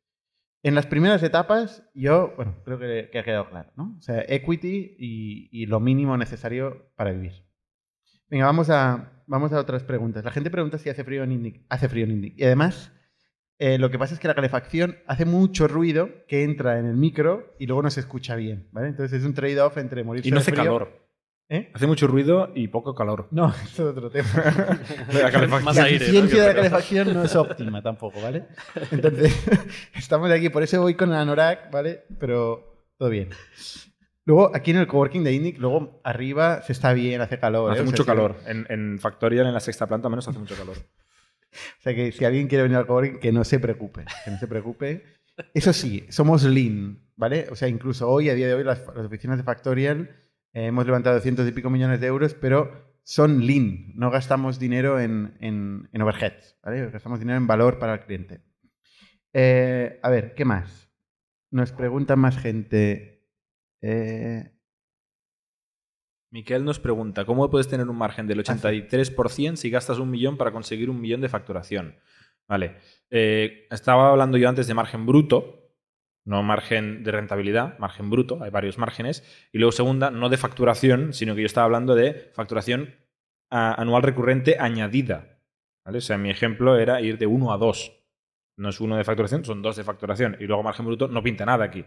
En 0.63 0.75
las 0.75 0.87
primeras 0.87 1.21
etapas, 1.23 1.87
yo, 1.93 2.33
bueno, 2.35 2.55
creo 2.65 2.79
que, 2.79 3.17
ha 3.17 3.23
quedado 3.23 3.49
claro, 3.49 3.71
¿no? 3.75 3.95
O 3.97 4.01
sea, 4.01 4.23
equity 4.27 4.95
y, 4.97 5.49
y 5.51 5.65
lo 5.67 5.79
mínimo 5.79 6.17
necesario 6.17 6.91
para 6.95 7.11
vivir. 7.11 7.43
Venga, 8.27 8.45
vamos 8.45 8.69
a, 8.69 9.20
vamos 9.31 9.53
a 9.53 9.59
otras 9.59 9.83
preguntas. 9.83 10.25
La 10.25 10.31
gente 10.31 10.51
pregunta 10.51 10.77
si 10.77 10.89
hace 10.89 11.05
frío 11.05 11.23
en 11.23 11.31
Indic. 11.31 11.61
Hace 11.69 11.87
frío 11.87 12.03
en 12.03 12.11
Indic. 12.11 12.37
Y 12.37 12.43
además, 12.43 12.91
eh, 13.57 13.77
lo 13.77 13.89
que 13.89 13.97
pasa 13.97 14.13
es 14.13 14.19
que 14.19 14.27
la 14.27 14.35
calefacción 14.35 14.97
hace 15.07 15.23
mucho 15.23 15.69
ruido 15.69 16.09
que 16.27 16.43
entra 16.43 16.77
en 16.77 16.85
el 16.85 16.97
micro 16.97 17.55
y 17.57 17.65
luego 17.65 17.81
no 17.81 17.89
se 17.89 18.01
escucha 18.01 18.35
bien. 18.35 18.67
¿vale? 18.73 18.89
Entonces 18.89 19.21
es 19.21 19.25
un 19.25 19.33
trade-off 19.33 19.77
entre 19.77 20.03
morirse 20.03 20.27
Y 20.27 20.31
no 20.31 20.39
hace 20.39 20.51
calor. 20.51 21.07
¿Eh? 21.47 21.71
Hace 21.73 21.87
mucho 21.87 22.07
ruido 22.07 22.51
y 22.55 22.67
poco 22.67 22.93
calor. 22.93 23.29
No, 23.31 23.53
eso 23.63 23.89
es 23.89 23.97
otro 23.97 24.11
tema. 24.11 24.29
la, 25.13 25.31
calefacción. 25.31 25.75
la 25.75 25.89
eficiencia 25.89 26.41
de 26.41 26.47
la 26.49 26.55
calefacción 26.55 27.13
no 27.13 27.23
es 27.23 27.35
óptima 27.35 27.81
tampoco, 27.81 28.21
¿vale? 28.21 28.47
Entonces, 28.91 29.33
estamos 29.95 30.29
aquí, 30.29 30.49
por 30.49 30.63
eso 30.63 30.81
voy 30.81 30.95
con 30.95 31.09
la 31.09 31.21
Anorak, 31.21 31.71
¿vale? 31.71 32.03
Pero 32.19 32.89
todo 32.97 33.09
bien. 33.09 33.29
Luego, 34.25 34.55
aquí 34.55 34.71
en 34.71 34.77
el 34.77 34.87
coworking 34.87 35.23
de 35.23 35.33
Indic, 35.33 35.57
luego 35.57 35.99
arriba 36.03 36.61
se 36.61 36.73
está 36.73 36.93
bien, 36.93 37.21
hace 37.21 37.39
calor. 37.39 37.71
Hace 37.71 37.81
¿eh? 37.81 37.85
mucho 37.85 38.05
calor. 38.05 38.37
En, 38.45 38.65
en, 38.69 38.99
Factorial, 38.99 39.47
en 39.47 39.53
la 39.53 39.59
sexta 39.59 39.87
planta, 39.87 40.09
menos 40.09 40.27
hace 40.27 40.37
mucho 40.37 40.55
calor. 40.55 40.77
o 41.79 41.81
sea 41.81 41.95
que 41.95 42.11
si 42.11 42.23
alguien 42.25 42.47
quiere 42.47 42.63
venir 42.63 42.77
al 42.77 42.85
coworking, 42.85 43.19
que 43.19 43.31
no 43.31 43.43
se 43.43 43.59
preocupe. 43.59 44.05
Que 44.23 44.31
no 44.31 44.37
se 44.37 44.47
preocupe. 44.47 45.03
Eso 45.53 45.73
sí, 45.73 46.05
somos 46.09 46.43
lean, 46.43 46.99
¿vale? 47.15 47.47
O 47.49 47.55
sea, 47.55 47.67
incluso 47.67 48.09
hoy, 48.09 48.29
a 48.29 48.35
día 48.35 48.47
de 48.47 48.53
hoy, 48.53 48.63
las, 48.63 48.87
oficinas 48.87 49.37
de 49.37 49.43
Factorial 49.43 50.09
eh, 50.53 50.67
hemos 50.67 50.85
levantado 50.85 51.19
cientos 51.19 51.47
y 51.47 51.51
pico 51.51 51.69
millones 51.69 51.99
de 51.99 52.07
euros, 52.07 52.35
pero 52.35 52.99
son 53.03 53.45
lean. 53.47 53.93
No 53.95 54.11
gastamos 54.11 54.59
dinero 54.59 54.99
en, 54.99 55.35
en, 55.39 55.89
en 55.91 56.01
overheads, 56.01 56.57
¿vale? 56.63 56.89
Gastamos 56.91 57.19
dinero 57.19 57.37
en 57.37 57.47
valor 57.47 57.79
para 57.79 57.93
el 57.93 57.99
cliente. 58.01 58.41
Eh, 59.33 59.99
a 60.03 60.09
ver, 60.09 60.35
¿qué 60.35 60.45
más? 60.45 60.89
Nos 61.49 61.71
pregunta 61.71 62.15
más 62.15 62.37
gente. 62.37 63.20
Eh... 63.81 64.51
Miquel 66.31 66.63
nos 66.63 66.79
pregunta, 66.79 67.25
¿cómo 67.25 67.49
puedes 67.49 67.67
tener 67.67 67.89
un 67.89 67.97
margen 67.97 68.25
del 68.25 68.41
83% 68.41 69.57
si 69.57 69.69
gastas 69.69 69.99
un 69.99 70.09
millón 70.09 70.37
para 70.37 70.53
conseguir 70.53 70.89
un 70.89 71.01
millón 71.01 71.19
de 71.19 71.27
facturación? 71.27 71.97
Vale. 72.47 72.77
Eh, 73.09 73.67
estaba 73.69 74.11
hablando 74.11 74.37
yo 74.37 74.47
antes 74.47 74.65
de 74.65 74.73
margen 74.73 75.05
bruto, 75.05 75.73
no 76.25 76.41
margen 76.41 77.03
de 77.03 77.11
rentabilidad, 77.11 77.77
margen 77.79 78.09
bruto, 78.09 78.41
hay 78.41 78.49
varios 78.49 78.77
márgenes. 78.77 79.25
Y 79.51 79.57
luego 79.57 79.73
segunda, 79.73 80.09
no 80.09 80.29
de 80.29 80.37
facturación, 80.37 81.13
sino 81.13 81.35
que 81.35 81.41
yo 81.41 81.47
estaba 81.47 81.65
hablando 81.65 81.95
de 81.95 82.31
facturación 82.33 82.95
anual 83.49 84.01
recurrente 84.01 84.57
añadida. 84.57 85.41
¿Vale? 85.83 85.97
O 85.97 86.01
sea, 86.01 86.17
mi 86.17 86.29
ejemplo 86.29 86.77
era 86.77 87.01
ir 87.01 87.17
de 87.17 87.25
1 87.25 87.51
a 87.51 87.57
2. 87.57 87.91
No 88.57 88.69
es 88.69 88.79
uno 88.79 88.95
de 88.95 89.03
facturación, 89.03 89.43
son 89.43 89.61
dos 89.61 89.75
de 89.75 89.83
facturación. 89.83 90.37
Y 90.39 90.45
luego 90.45 90.63
margen 90.63 90.85
bruto 90.85 91.09
no 91.09 91.21
pinta 91.21 91.45
nada 91.45 91.65
aquí 91.65 91.83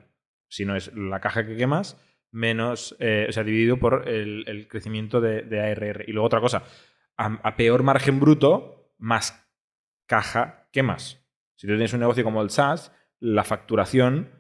sino 0.49 0.77
es 0.77 0.95
la 0.95 1.21
caja 1.21 1.47
que 1.47 1.57
quemas 1.57 1.97
menos, 2.35 2.97
eh, 2.99 3.27
o 3.29 3.33
sea, 3.33 3.45
dividido 3.45 3.79
por 3.79 4.09
el, 4.09 4.67
crecimiento 4.69 5.21
de, 5.21 5.61
ARR. 5.61 6.05
Y 6.07 6.13
luego 6.13 6.27
otra 6.27 6.41
cosa, 6.41 6.65
a, 7.17 7.57
peor 7.57 7.85
margen 7.85 8.19
bruto, 8.21 8.93
más 8.99 9.49
caja 10.07 10.69
quemas. 10.73 11.25
Si 11.55 11.67
tú 11.67 11.75
tienes 11.75 11.93
un 11.93 12.01
negocio 12.01 12.25
como 12.25 12.43
el 12.43 12.51
SaaS, 12.51 12.93
la 13.21 13.45
facturación 13.45 14.31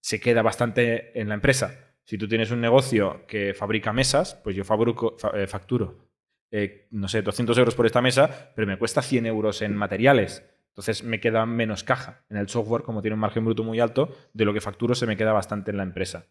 se 0.00 0.20
queda 0.20 0.42
bastante 0.42 1.18
en 1.20 1.28
la 1.28 1.34
empresa. 1.34 1.96
Si 2.04 2.16
tú 2.16 2.26
tienes 2.28 2.50
un 2.50 2.62
negocio 2.62 3.26
que 3.26 3.52
fabrica 3.54 3.92
mesas, 3.92 4.40
pues 4.42 4.56
yo 4.56 4.64
fabrico, 4.64 5.16
eh, 5.34 5.46
facturo, 5.46 6.08
eh, 6.50 6.88
no 6.92 7.08
sé, 7.08 7.20
200 7.20 7.56
euros 7.58 7.74
por 7.74 7.84
esta 7.84 8.00
mesa, 8.00 8.52
pero 8.56 8.66
me 8.66 8.78
cuesta 8.78 9.02
100 9.02 9.26
euros 9.26 9.60
en 9.60 9.76
materiales. 9.76 10.48
Entonces 10.74 11.04
me 11.04 11.20
queda 11.20 11.46
menos 11.46 11.84
caja. 11.84 12.24
En 12.28 12.36
el 12.36 12.48
software, 12.48 12.82
como 12.82 13.00
tiene 13.00 13.14
un 13.14 13.20
margen 13.20 13.44
bruto 13.44 13.62
muy 13.62 13.78
alto, 13.78 14.12
de 14.32 14.44
lo 14.44 14.52
que 14.52 14.60
facturo 14.60 14.96
se 14.96 15.06
me 15.06 15.16
queda 15.16 15.32
bastante 15.32 15.70
en 15.70 15.76
la 15.76 15.84
empresa. 15.84 16.26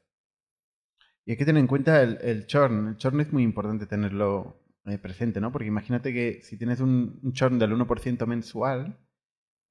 Y 1.25 1.31
hay 1.31 1.37
que 1.37 1.45
tener 1.45 1.61
en 1.61 1.67
cuenta 1.67 2.01
el, 2.01 2.45
churn. 2.45 2.89
El 2.89 2.97
churn 2.97 3.21
es 3.21 3.31
muy 3.31 3.43
importante 3.43 3.85
tenerlo 3.85 4.61
eh, 4.85 4.97
presente, 4.97 5.39
¿no? 5.39 5.53
Porque 5.53 5.67
imagínate 5.67 6.11
que 6.11 6.41
si 6.41 6.57
tienes 6.57 6.81
un, 6.81 7.21
churn 7.31 7.57
del 7.57 7.71
1% 7.71 8.25
mensual 8.25 8.97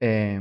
eh, 0.00 0.40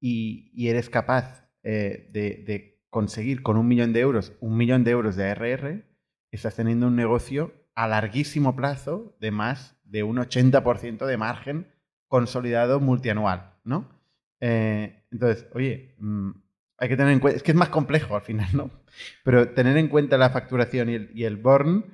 y, 0.00 0.68
eres 0.68 0.88
capaz 0.88 1.50
eh, 1.64 2.08
de, 2.12 2.80
conseguir 2.90 3.42
con 3.42 3.56
un 3.56 3.66
millón 3.66 3.92
de 3.92 3.98
euros 3.98 4.34
un 4.38 4.56
millón 4.56 4.84
de 4.84 4.92
euros 4.92 5.16
de 5.16 5.28
ARR, 5.28 5.84
estás 6.30 6.54
teniendo 6.54 6.86
un 6.86 6.94
negocio 6.94 7.52
a 7.74 7.88
larguísimo 7.88 8.54
plazo 8.54 9.16
de 9.18 9.32
más 9.32 9.76
de 9.82 10.04
un 10.04 10.18
80% 10.18 11.04
de 11.04 11.16
margen 11.16 11.66
consolidado 12.06 12.78
multianual, 12.78 13.53
¿no? 13.64 13.90
entonces, 14.40 15.46
oye, 15.54 15.94
mm, 15.98 16.30
hay 16.78 16.88
que 16.88 16.96
tener 16.96 17.12
en 17.12 17.20
cuenta, 17.20 17.38
es 17.38 17.42
que 17.42 17.52
es 17.52 17.56
más 17.56 17.70
complejo 17.70 18.14
al 18.14 18.22
final, 18.22 18.48
¿no? 18.52 18.70
Pero 19.24 19.48
tener 19.50 19.76
en 19.76 19.88
cuenta 19.88 20.18
la 20.18 20.30
facturación 20.30 20.90
y 20.90 20.94
el, 20.94 21.10
y 21.14 21.24
el 21.24 21.36
burn 21.36 21.84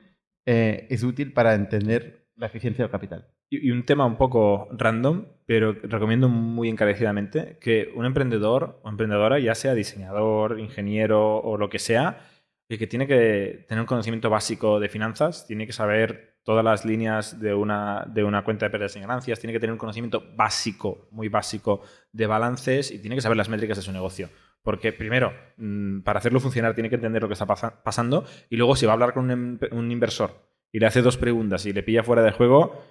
eh, 0.47 0.87
es 0.91 1.03
útil 1.05 1.33
para 1.33 1.55
entender 1.55 2.27
la 2.37 2.47
eficiencia 2.47 2.85
del 2.85 2.91
capital. 2.91 3.29
Y, 3.51 3.71
un 3.71 3.85
tema 3.85 4.07
un 4.07 4.17
poco 4.17 4.69
random, 4.73 5.27
pero 5.47 5.73
recomiendo 5.73 6.29
muy 6.29 6.69
encarecidamente 6.69 7.59
que 7.61 7.93
un 7.95 8.07
emprendedor 8.07 8.81
o 8.83 8.89
emprendedora, 8.89 9.39
ya 9.39 9.55
sea 9.55 9.75
diseñador, 9.75 10.59
ingeniero 10.61 11.39
o 11.39 11.57
lo 11.57 11.69
que 11.69 11.79
sea, 11.79 12.30
que 12.79 12.87
tiene 12.87 13.07
que 13.07 13.65
tener 13.69 13.81
un 13.81 13.87
conocimiento 13.87 14.31
básico 14.31 14.79
de 14.79 14.89
finanzas, 14.89 15.47
tiene 15.47 15.67
que 15.67 15.73
saber 15.73 16.31
todas 16.43 16.65
las 16.65 16.85
líneas 16.85 17.41
de 17.41 17.55
una, 17.55 18.05
de 18.09 18.25
una 18.25 18.45
cuenta 18.45 18.67
de 18.67 18.71
pérdidas 18.71 18.97
y 18.97 19.01
ganancias, 19.01 19.41
tiene 19.41 19.53
que 19.53 19.61
tener 19.61 19.73
un 19.73 19.79
conocimiento 19.79 20.25
básico, 20.37 21.09
muy 21.11 21.29
básico 21.29 21.83
de 22.13 22.27
balances 22.27 22.91
y 22.91 22.99
tiene 22.99 23.17
que 23.17 23.23
saber 23.23 23.37
las 23.37 23.49
métricas 23.49 23.77
de 23.77 23.83
su 23.83 23.93
negocio. 23.93 24.29
Porque 24.63 24.93
primero, 24.93 25.33
mm, 25.57 26.01
para 26.01 26.19
hacerlo 26.19 26.41
funcionar 26.41 26.75
tiene 26.75 26.89
que 26.89 26.97
entender 26.97 27.23
lo 27.23 27.29
que 27.29 27.35
está 27.35 27.47
pasando 27.47 28.25
y 28.49 28.57
luego 28.57 28.77
si 28.77 28.87
va 28.87 28.93
a 28.93 28.95
hablar 28.95 29.15
con 29.15 29.31
un, 29.31 29.91
inversor 29.91 30.49
y 30.73 30.79
le 30.79 30.87
hace 30.87 31.03
dos 31.03 31.17
preguntas 31.17 31.67
y 31.67 31.73
le 31.73 31.83
pilla 31.83 32.03
fuera 32.03 32.23
de 32.23 32.33
juego, 32.33 32.85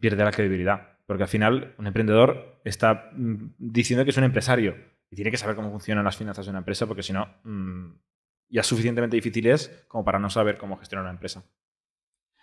pierde 0.00 0.24
la 0.24 0.30
credibilidad. 0.30 0.98
Porque 1.06 1.24
al 1.24 1.28
final 1.28 1.74
un 1.78 1.86
emprendedor 1.86 2.60
está 2.64 3.10
mm, 3.14 3.54
diciendo 3.58 4.04
que 4.04 4.10
es 4.10 4.16
un 4.16 4.24
empresario 4.24 4.76
y 5.10 5.16
tiene 5.16 5.30
que 5.30 5.36
saber 5.36 5.56
cómo 5.56 5.70
funcionan 5.70 6.04
las 6.04 6.16
finanzas 6.16 6.46
de 6.46 6.50
una 6.50 6.60
empresa 6.60 6.86
porque 6.86 7.02
si 7.02 7.12
no, 7.12 7.26
mm, 7.44 7.92
ya 8.48 8.62
suficientemente 8.62 9.16
difícil 9.16 9.46
es 9.46 9.84
como 9.88 10.04
para 10.04 10.18
no 10.18 10.30
saber 10.30 10.58
cómo 10.58 10.76
gestionar 10.76 11.04
una 11.04 11.12
empresa. 11.12 11.44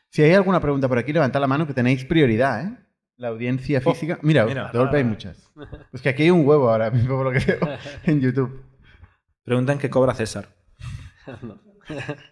Si 0.10 0.22
hay 0.22 0.34
alguna 0.34 0.62
pregunta 0.62 0.88
por 0.88 0.98
aquí, 0.98 1.12
levantad 1.12 1.42
la 1.42 1.48
mano 1.48 1.68
que 1.68 1.74
tenéis 1.74 2.06
prioridad, 2.06 2.66
¿eh? 2.66 2.78
La 3.18 3.30
audiencia 3.30 3.82
oh, 3.84 3.94
física. 3.94 4.20
mira, 4.22 4.46
de 4.46 4.78
golpe 4.78 4.98
hay 4.98 5.04
muchas. 5.04 5.52
Pues 5.90 6.04
que 6.04 6.10
aquí 6.10 6.24
hay 6.24 6.32
un 6.32 6.46
huevo 6.46 6.70
ahora 6.70 6.92
mismo, 6.92 7.16
por 7.16 7.26
lo 7.26 7.32
que 7.32 7.46
veo 7.46 7.60
en 8.04 8.20
YouTube. 8.20 8.64
Preguntan 9.44 9.78
qué 9.78 9.90
cobra 9.90 10.14
César. 10.14 10.50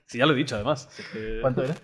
Sí, 0.07 0.17
ya 0.17 0.25
lo 0.25 0.33
he 0.33 0.35
dicho, 0.35 0.55
además. 0.55 0.89
¿Cuánto 1.41 1.63
era? 1.63 1.75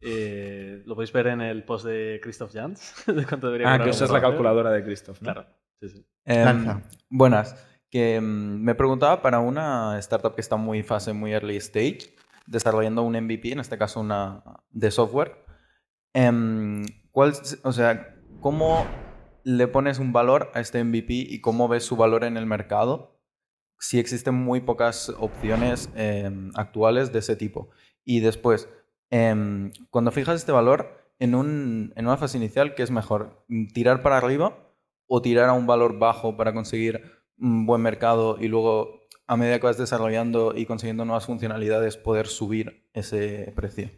Eh, 0.00 0.82
lo 0.84 0.94
podéis 0.94 1.12
ver 1.12 1.28
en 1.28 1.40
el 1.40 1.62
post 1.64 1.86
de 1.86 2.20
Christoph 2.22 2.52
Jans. 2.52 2.94
de 3.06 3.24
cuánto 3.24 3.46
debería 3.46 3.72
ah, 3.72 3.82
que 3.82 3.90
esa 3.90 4.04
es 4.04 4.10
la 4.10 4.20
calculadora 4.20 4.70
de 4.70 4.82
Christoph. 4.82 5.18
Claro. 5.20 5.46
Sí, 5.80 5.88
sí. 5.88 6.06
Em, 6.24 6.82
buenas. 7.08 7.54
Que 7.92 8.20
mm, 8.20 8.64
me 8.64 8.74
preguntaba 8.74 9.20
para 9.20 9.38
una 9.38 9.98
startup 9.98 10.34
que 10.34 10.40
está 10.40 10.56
muy 10.56 10.82
fase, 10.82 11.12
muy 11.12 11.32
early 11.32 11.56
stage, 11.58 12.16
desarrollando 12.46 13.02
un 13.02 13.14
MVP, 13.14 13.52
en 13.52 13.60
este 13.60 13.76
caso 13.76 14.00
una 14.00 14.42
de 14.70 14.90
software. 14.90 15.44
Em, 16.14 16.84
¿cuál, 17.10 17.34
o 17.62 17.72
sea, 17.72 18.16
¿cómo 18.40 18.86
le 19.44 19.68
pones 19.68 19.98
un 19.98 20.12
valor 20.12 20.50
a 20.54 20.60
este 20.60 20.82
MVP 20.82 21.12
y 21.12 21.40
cómo 21.42 21.68
ves 21.68 21.84
su 21.84 21.96
valor 21.96 22.24
en 22.24 22.38
el 22.38 22.46
mercado? 22.46 23.20
Si 23.78 23.98
existen 23.98 24.34
muy 24.34 24.60
pocas 24.62 25.10
opciones 25.18 25.90
em, 25.94 26.50
actuales 26.54 27.12
de 27.12 27.18
ese 27.18 27.36
tipo. 27.36 27.68
Y 28.04 28.20
después, 28.20 28.70
em, 29.10 29.70
cuando 29.90 30.12
fijas 30.12 30.36
este 30.36 30.52
valor 30.52 31.12
en, 31.18 31.34
un, 31.34 31.92
en 31.94 32.06
una 32.06 32.16
fase 32.16 32.38
inicial, 32.38 32.74
¿qué 32.74 32.82
es 32.82 32.90
mejor? 32.90 33.44
¿Tirar 33.74 34.02
para 34.02 34.16
arriba 34.16 34.56
o 35.06 35.20
tirar 35.20 35.50
a 35.50 35.52
un 35.52 35.66
valor 35.66 35.98
bajo 35.98 36.38
para 36.38 36.54
conseguir 36.54 37.21
buen 37.42 37.82
mercado 37.82 38.36
y 38.40 38.48
luego 38.48 39.02
a 39.26 39.36
medida 39.36 39.58
que 39.58 39.66
vas 39.66 39.78
desarrollando 39.78 40.54
y 40.56 40.66
consiguiendo 40.66 41.04
nuevas 41.04 41.26
funcionalidades 41.26 41.96
poder 41.96 42.26
subir 42.26 42.88
ese 42.92 43.52
precio? 43.56 43.90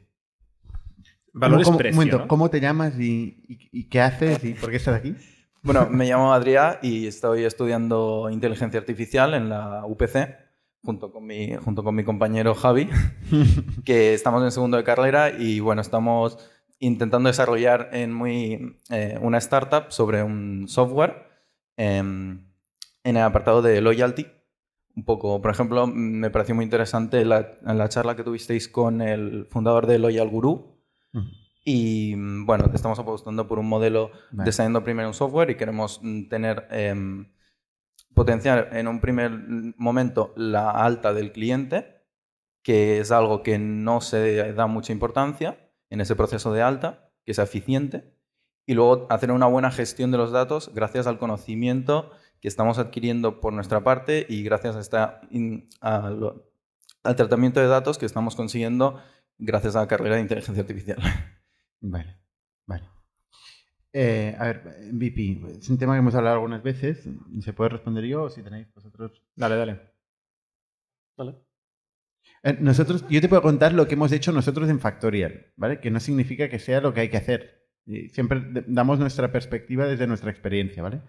Valores 1.33 1.67
¿Cómo, 1.67 1.79
precio, 1.79 2.29
¿Cómo 2.29 2.49
te 2.49 2.61
llamas 2.61 2.95
y, 2.99 3.89
qué 3.91 4.01
haces 4.01 4.45
y 4.45 4.55
por 4.55 4.71
qué 4.71 4.77
estás 4.77 4.97
aquí? 4.97 5.17
Bueno, 5.63 5.89
me 5.91 6.07
llamo 6.07 6.33
Adrià 6.33 6.79
y 6.83 7.07
estoy 7.07 7.45
estudiando 7.45 8.29
inteligencia 8.31 8.79
artificial 8.79 9.35
en 9.35 9.49
la 9.49 9.85
UPC 9.87 10.45
junto 10.85 11.11
con 11.11 11.27
mi, 11.27 11.55
junto 11.57 11.83
con 11.83 11.95
mi 11.95 12.05
compañero 12.05 12.55
Javi, 12.55 12.89
que 13.85 14.15
estamos 14.15 14.45
en 14.45 14.53
segundo 14.53 14.77
de 14.77 14.85
carrera 14.85 15.31
y 15.31 15.61
bueno, 15.61 15.81
estamos 15.81 16.39
intentando 16.79 17.29
desarrollar 17.29 17.89
en 17.93 18.13
muy, 18.13 18.79
eh, 18.91 19.19
una 19.21 19.39
startup 19.39 19.91
sobre 19.91 20.23
un 20.23 20.69
software 20.69 21.27
em, 21.77 22.45
en 23.05 23.17
el 23.17 23.23
apartado 23.23 23.63
de 23.63 23.81
loyalty. 23.81 24.27
Un 24.97 25.05
poco, 25.05 25.41
por 25.41 25.51
ejemplo, 25.51 25.87
me 25.87 26.31
pareció 26.31 26.55
muy 26.55 26.65
interesante 26.65 27.25
la, 27.25 27.59
la 27.63 27.89
charla 27.89 28.17
que 28.17 28.25
tuvisteis 28.25 28.69
con 28.69 29.01
el 29.01 29.47
fundador 29.51 29.87
de 29.87 29.99
Loyal 29.99 30.29
Guru, 30.29 30.75
y 31.65 32.15
mm, 32.15 32.47
bueno, 32.47 32.71
estamos 32.75 32.99
apostando 32.99 33.49
por 33.49 33.59
un 33.59 33.69
modelo 33.69 34.11
diseñando 34.31 34.85
primero 34.85 35.09
un 35.09 35.15
software 35.15 35.51
y 35.51 35.57
queremos 35.57 36.01
mm, 36.03 36.29
tener, 36.29 36.69
em, 36.71 37.33
potenciar 38.15 38.71
en 38.73 38.87
un 38.87 39.01
primer 39.01 39.33
momento 39.77 40.33
la 40.37 40.71
alta 40.71 41.15
del 41.15 41.33
cliente, 41.33 42.03
que 42.63 43.01
es 43.01 43.11
algo 43.11 43.43
que 43.43 43.59
no 43.59 44.01
se 44.01 44.53
da 44.53 44.67
mucha 44.67 44.93
importancia 44.93 45.71
en 45.91 46.01
ese 46.01 46.17
proceso 46.17 46.53
de 46.53 46.63
alta, 46.63 47.11
que 47.25 47.35
sea 47.35 47.45
eficiente, 47.45 48.15
y 48.67 48.75
luego 48.75 49.07
hacer 49.11 49.31
una 49.33 49.47
buena 49.47 49.71
gestión 49.71 50.11
de 50.11 50.19
los 50.19 50.33
datos 50.33 50.71
gracias 50.75 51.07
al 51.07 51.19
conocimiento 51.19 52.11
que 52.45 52.49
estamos 52.49 52.79
adquiriendo 52.79 53.41
por 53.41 53.55
nuestra 53.55 53.83
parte 53.83 54.27
y 54.29 54.43
gracias 54.43 54.77
a 54.77 54.81
esta, 54.81 55.23
al 55.81 57.17
tratamiento 57.17 57.59
de 57.59 57.69
datos 57.69 57.97
que 57.97 58.05
estamos 58.05 58.37
consiguiendo 58.37 59.01
gracias 59.39 59.77
a 59.77 59.81
la 59.81 59.89
carrera 59.89 60.17
de 60.17 60.21
inteligencia 60.21 60.61
artificial. 60.61 60.99
Vale, 61.81 62.19
vale. 62.67 62.85
Eh, 63.93 64.37
a 64.39 64.45
ver, 64.45 64.91
MVP, 64.93 65.59
es 65.59 65.69
un 65.69 65.79
tema 65.79 65.95
que 65.95 66.01
hemos 66.01 66.15
hablado 66.15 66.37
algunas 66.37 66.63
veces. 66.63 67.07
¿Se 67.41 67.53
puede 67.55 67.71
responder 67.71 68.05
yo 68.05 68.25
o 68.25 68.31
si 68.31 68.43
tenéis 68.43 68.73
vosotros? 68.75 69.23
Dale, 69.37 69.57
dale. 69.57 69.81
Vale. 71.17 71.37
Eh, 72.43 72.57
nosotros, 72.61 73.07
yo 73.09 73.21
te 73.21 73.29
puedo 73.29 73.43
contar 73.43 73.73
lo 73.73 73.87
que 73.87 73.95
hemos 73.95 74.13
hecho 74.13 74.33
nosotros 74.33 74.71
en 74.71 74.81
Factorial, 74.81 75.53
¿vale? 75.57 75.81
Que 75.81 75.91
no 75.91 76.01
significa 76.01 76.49
que 76.49 76.59
sea 76.59 76.81
lo 76.81 76.93
que 76.93 77.01
hay 77.01 77.09
que 77.11 77.19
hacer. 77.19 77.69
Siempre 78.13 78.65
damos 78.67 78.99
nuestra 78.99 79.31
perspectiva 79.31 79.87
desde 79.87 80.07
nuestra 80.07 80.31
experiencia, 80.31 80.83
¿vale? 80.83 81.03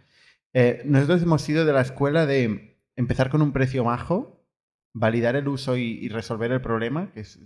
Eh, 0.58 0.84
nosotros 0.86 1.22
hemos 1.22 1.42
sido 1.42 1.66
de 1.66 1.74
la 1.74 1.82
escuela 1.82 2.26
de 2.26 2.80
empezar 2.96 3.30
con 3.30 3.42
un 3.42 3.52
precio 3.52 3.84
bajo 3.84 4.48
validar 4.94 5.36
el 5.36 5.50
uso 5.50 5.76
y, 5.76 6.08
resolver 6.08 6.50
el 6.54 6.62
problema, 6.62 7.12
que 7.12 7.20
es, 7.20 7.38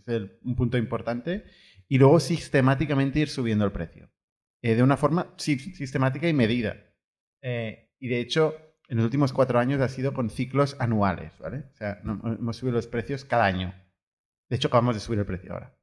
un 0.44 0.56
punto 0.56 0.78
importante, 0.78 1.44
y 1.88 1.98
luego 1.98 2.20
sistemáticamente 2.20 3.20
ir 3.20 3.30
subiendo 3.30 3.66
el 3.66 3.72
precio. 3.72 4.12
Eh, 4.62 4.76
de 4.76 4.84
una 4.84 4.96
forma 4.96 5.34
sistemática 5.38 6.30
y 6.30 6.34
medida. 6.34 6.78
Eh, 7.42 7.90
y 7.98 8.10
de 8.10 8.20
hecho, 8.20 8.54
en 8.88 8.98
los 8.98 9.06
últimos 9.06 9.34
cuatro 9.34 9.58
años 9.58 9.82
ha 9.82 9.90
sido 9.90 10.14
con 10.14 10.30
ciclos 10.30 10.76
anuales, 10.78 11.34
¿vale? 11.40 11.64
O 11.74 11.76
sea, 11.78 12.00
hemos 12.04 12.58
subido 12.58 12.76
los 12.76 12.86
precios 12.86 13.26
cada 13.26 13.46
año. 13.46 13.74
De 14.52 14.58
hecho, 14.58 14.68
acabamos 14.68 14.94
de 14.94 15.02
subir 15.02 15.18
el 15.18 15.26
precio 15.26 15.54
ahora. 15.54 15.76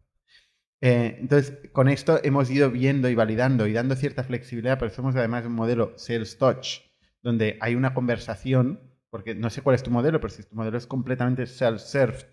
Entonces, 0.81 1.59
con 1.73 1.89
esto 1.89 2.21
hemos 2.23 2.49
ido 2.51 2.71
viendo 2.71 3.09
y 3.09 3.17
validando 3.17 3.67
y 3.67 3.73
dando 3.73 3.97
cierta 3.97 4.23
flexibilidad, 4.23 4.79
pero 4.79 4.93
somos 4.93 5.17
además 5.17 5.45
un 5.45 5.55
modelo 5.55 5.95
Sales 5.97 6.39
Touch, 6.39 6.86
donde 7.27 7.59
hay 7.61 7.75
una 7.75 7.93
conversación 7.93 8.81
porque 9.11 9.35
no 9.35 9.51
sé 9.51 9.61
cuál 9.61 9.75
es 9.75 9.83
tu 9.83 9.91
modelo, 9.91 10.21
pero 10.21 10.33
si 10.33 10.45
tu 10.45 10.55
modelo 10.55 10.79
es 10.79 10.87
completamente 10.87 11.43
self-serve, 11.49 12.25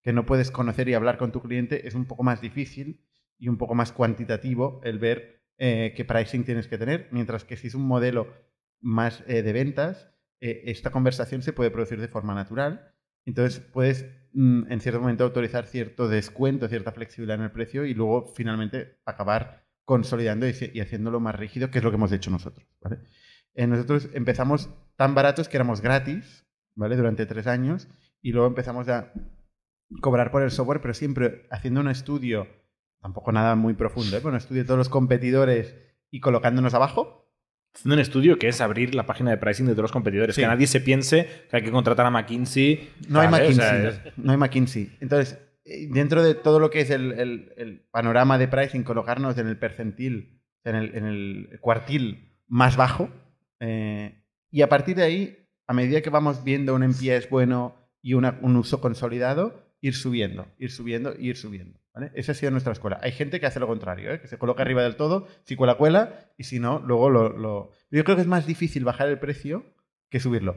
que 0.00 0.14
no 0.14 0.24
puedes 0.24 0.50
conocer 0.50 0.88
y 0.88 0.94
hablar 0.94 1.18
con 1.18 1.32
tu 1.32 1.42
cliente, 1.42 1.86
es 1.86 1.94
un 1.94 2.06
poco 2.06 2.22
más 2.22 2.40
difícil 2.40 3.04
y 3.38 3.48
un 3.48 3.58
poco 3.58 3.74
más 3.74 3.92
cuantitativo 3.92 4.80
el 4.84 4.98
ver 4.98 5.42
eh, 5.58 5.92
qué 5.94 6.06
pricing 6.06 6.44
tienes 6.44 6.66
que 6.66 6.78
tener, 6.78 7.08
mientras 7.10 7.44
que 7.44 7.58
si 7.58 7.66
es 7.66 7.74
un 7.74 7.86
modelo 7.86 8.32
más 8.80 9.22
eh, 9.26 9.42
de 9.42 9.52
ventas, 9.52 10.08
eh, 10.40 10.62
esta 10.64 10.90
conversación 10.92 11.42
se 11.42 11.52
puede 11.52 11.70
producir 11.70 12.00
de 12.00 12.08
forma 12.08 12.34
natural. 12.34 12.94
Entonces 13.26 13.60
puedes 13.60 14.06
mm, 14.32 14.72
en 14.72 14.80
cierto 14.80 15.00
momento 15.00 15.24
autorizar 15.24 15.66
cierto 15.66 16.08
descuento, 16.08 16.68
cierta 16.68 16.92
flexibilidad 16.92 17.36
en 17.36 17.44
el 17.44 17.52
precio 17.52 17.84
y 17.84 17.92
luego 17.92 18.32
finalmente 18.34 18.98
acabar 19.04 19.66
consolidando 19.84 20.46
y, 20.48 20.80
haciéndolo 20.80 21.20
más 21.20 21.34
rígido, 21.34 21.70
que 21.70 21.78
es 21.78 21.84
lo 21.84 21.90
que 21.90 21.96
hemos 21.96 22.12
hecho 22.12 22.30
nosotros. 22.30 22.66
Eh, 23.54 23.66
nosotros 23.66 24.08
empezamos 24.14 24.70
tan 24.96 25.14
baratos 25.14 25.48
que 25.48 25.56
éramos 25.56 25.80
gratis, 25.80 26.46
¿vale? 26.74 26.96
Durante 26.96 27.26
tres 27.26 27.46
años 27.46 27.88
y 28.22 28.32
luego 28.32 28.46
empezamos 28.48 28.88
a 28.88 29.12
cobrar 30.00 30.30
por 30.30 30.42
el 30.42 30.50
software, 30.50 30.80
pero 30.80 30.94
siempre 30.94 31.46
haciendo 31.50 31.80
un 31.80 31.88
estudio, 31.88 32.46
tampoco 33.00 33.32
nada 33.32 33.54
muy 33.54 33.74
profundo, 33.74 34.16
¿eh? 34.16 34.20
pero 34.20 34.30
un 34.30 34.36
estudio 34.36 34.62
de 34.62 34.66
todos 34.66 34.78
los 34.78 34.88
competidores 34.88 35.74
y 36.10 36.20
colocándonos 36.20 36.74
abajo. 36.74 37.30
haciendo 37.74 37.94
un 37.94 38.00
estudio 38.00 38.38
que 38.38 38.48
es 38.48 38.60
abrir 38.60 38.94
la 38.94 39.06
página 39.06 39.30
de 39.30 39.36
pricing 39.38 39.66
de 39.66 39.72
todos 39.72 39.84
los 39.84 39.92
competidores. 39.92 40.34
Sí. 40.34 40.40
Que 40.42 40.46
nadie 40.46 40.66
se 40.66 40.80
piense 40.80 41.28
que 41.50 41.56
hay 41.56 41.62
que 41.62 41.70
contratar 41.70 42.06
a 42.06 42.10
McKinsey. 42.10 42.90
No 43.08 43.20
hay 43.20 43.28
McKinsey. 43.28 43.54
sea, 43.54 43.88
es- 43.88 44.00
No 44.18 44.32
hay 44.32 44.38
McKinsey. 44.38 44.96
Entonces, 45.00 45.38
eh, 45.64 45.88
dentro 45.90 46.22
de 46.22 46.34
todo 46.34 46.60
lo 46.60 46.70
que 46.70 46.80
es 46.80 46.90
el, 46.90 47.12
el- 47.12 47.52
el 47.56 47.80
panorama 47.90 48.36
de 48.38 48.48
pricing, 48.48 48.82
colocarnos 48.84 49.36
en 49.38 49.46
el 49.48 49.58
percentil, 49.58 50.42
en 50.64 50.74
el, 50.76 50.94
en 50.96 51.04
el 51.06 51.58
cuartil 51.60 52.36
más 52.46 52.76
bajo. 52.76 53.10
Eh, 53.60 54.22
y 54.50 54.62
a 54.62 54.68
partir 54.68 54.96
de 54.96 55.02
ahí, 55.02 55.38
a 55.66 55.72
medida 55.74 56.00
que 56.00 56.10
vamos 56.10 56.44
viendo 56.44 56.74
un 56.74 56.82
NPS 56.82 57.28
bueno 57.30 57.74
y 58.02 58.14
una- 58.14 58.38
un 58.42 58.56
uso 58.56 58.80
consolidado, 58.80 59.62
ir 59.80 59.94
subiendo, 59.94 60.46
ir 60.58 60.70
subiendo, 60.70 61.14
ir 61.18 61.36
subiendo. 61.36 61.78
¿vale? 61.94 62.10
Esa 62.14 62.32
ha 62.32 62.34
sido 62.34 62.50
nuestra 62.52 62.72
escuela. 62.72 62.98
Hay 63.02 63.12
gente 63.12 63.40
que 63.40 63.46
hace 63.46 63.60
lo 63.60 63.66
contrario, 63.66 64.12
¿eh? 64.12 64.20
que 64.20 64.28
se 64.28 64.38
coloca 64.38 64.62
arriba 64.62 64.82
del 64.82 64.96
todo, 64.96 65.26
si 65.44 65.56
cuela, 65.56 65.74
cuela, 65.76 66.30
y 66.38 66.44
si 66.44 66.58
no, 66.60 66.78
luego 66.80 67.10
lo, 67.10 67.28
lo- 67.36 67.70
Yo 67.90 68.04
creo 68.04 68.16
que 68.16 68.22
es 68.22 68.28
más 68.28 68.46
difícil 68.46 68.84
bajar 68.84 69.08
el 69.08 69.18
precio 69.18 69.64
que 70.08 70.20
subirlo. 70.20 70.56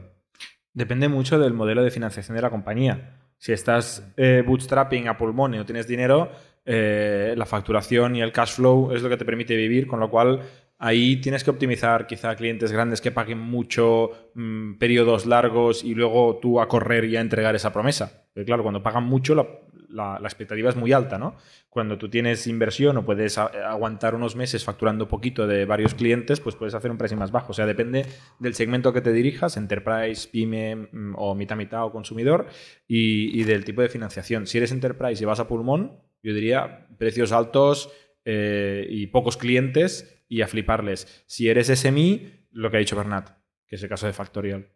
Depende 0.72 1.08
mucho 1.08 1.38
del 1.38 1.52
modelo 1.52 1.82
de 1.82 1.90
financiación 1.90 2.34
de 2.36 2.42
la 2.42 2.50
compañía. 2.50 3.18
Si 3.36 3.52
estás 3.52 4.06
eh, 4.16 4.42
bootstrapping 4.46 5.08
a 5.08 5.18
pulmón 5.18 5.52
y 5.54 5.58
no 5.58 5.66
tienes 5.66 5.86
dinero, 5.86 6.30
eh, 6.64 7.34
la 7.36 7.44
facturación 7.44 8.14
y 8.16 8.22
el 8.22 8.32
cash 8.32 8.54
flow 8.54 8.92
es 8.92 9.02
lo 9.02 9.08
que 9.08 9.16
te 9.16 9.24
permite 9.24 9.56
vivir, 9.56 9.86
con 9.88 9.98
lo 10.00 10.08
cual 10.10 10.42
ahí 10.82 11.16
tienes 11.18 11.44
que 11.44 11.50
optimizar 11.50 12.08
quizá 12.08 12.34
clientes 12.34 12.72
grandes 12.72 13.00
que 13.00 13.12
paguen 13.12 13.38
mucho, 13.38 14.10
mm, 14.34 14.78
periodos 14.78 15.26
largos 15.26 15.84
y 15.84 15.94
luego 15.94 16.40
tú 16.42 16.60
a 16.60 16.66
correr 16.68 17.04
y 17.04 17.16
a 17.16 17.20
entregar 17.20 17.54
esa 17.54 17.72
promesa. 17.72 18.24
Porque 18.34 18.46
claro, 18.46 18.64
cuando 18.64 18.82
pagan 18.82 19.04
mucho 19.04 19.36
la, 19.36 19.46
la- 19.88 20.18
expectativa 20.24 20.70
es 20.70 20.74
muy 20.76 20.92
alta, 20.92 21.18
¿no? 21.18 21.36
Cuando 21.68 21.98
tú 21.98 22.08
tienes 22.10 22.48
inversión 22.48 22.96
o 22.96 23.04
puedes 23.04 23.38
aguantar 23.38 24.16
unos 24.16 24.34
meses 24.34 24.64
facturando 24.64 25.06
poquito 25.06 25.46
de 25.46 25.66
varios 25.66 25.94
clientes, 25.94 26.40
pues 26.40 26.56
puedes 26.56 26.74
hacer 26.74 26.90
un 26.90 26.98
precio 26.98 27.16
más 27.16 27.30
bajo. 27.30 27.52
O 27.52 27.54
sea, 27.54 27.64
depende 27.66 28.04
del 28.40 28.54
segmento 28.54 28.92
que 28.92 29.02
te 29.02 29.12
dirijas, 29.12 29.56
enterprise, 29.56 30.28
pyme 30.32 30.88
mm, 30.90 31.14
o 31.16 31.34
mitad 31.36 31.56
mitad 31.56 31.84
o 31.84 31.92
consumidor, 31.92 32.46
y, 32.88 33.38
y 33.40 33.44
del 33.44 33.64
tipo 33.64 33.82
de 33.82 33.88
financiación. 33.88 34.48
Si 34.48 34.58
eres 34.58 34.72
enterprise 34.72 35.22
y 35.22 35.26
vas 35.26 35.38
a 35.38 35.46
pulmón, 35.46 36.00
yo 36.24 36.34
diría 36.34 36.88
precios 36.98 37.30
altos 37.30 37.88
eh, 38.24 38.86
y 38.90 39.06
pocos 39.08 39.36
clientes 39.36 40.21
y 40.32 40.40
a 40.40 40.48
fliparles. 40.48 41.22
Si 41.26 41.50
eres 41.50 41.66
SMI, 41.66 42.46
lo 42.52 42.70
que 42.70 42.78
ha 42.78 42.80
dicho 42.80 42.96
Bernat, 42.96 43.28
que 43.66 43.76
es 43.76 43.82
el 43.82 43.88
caso 43.90 44.06
de 44.06 44.14
Factorial. 44.14 44.66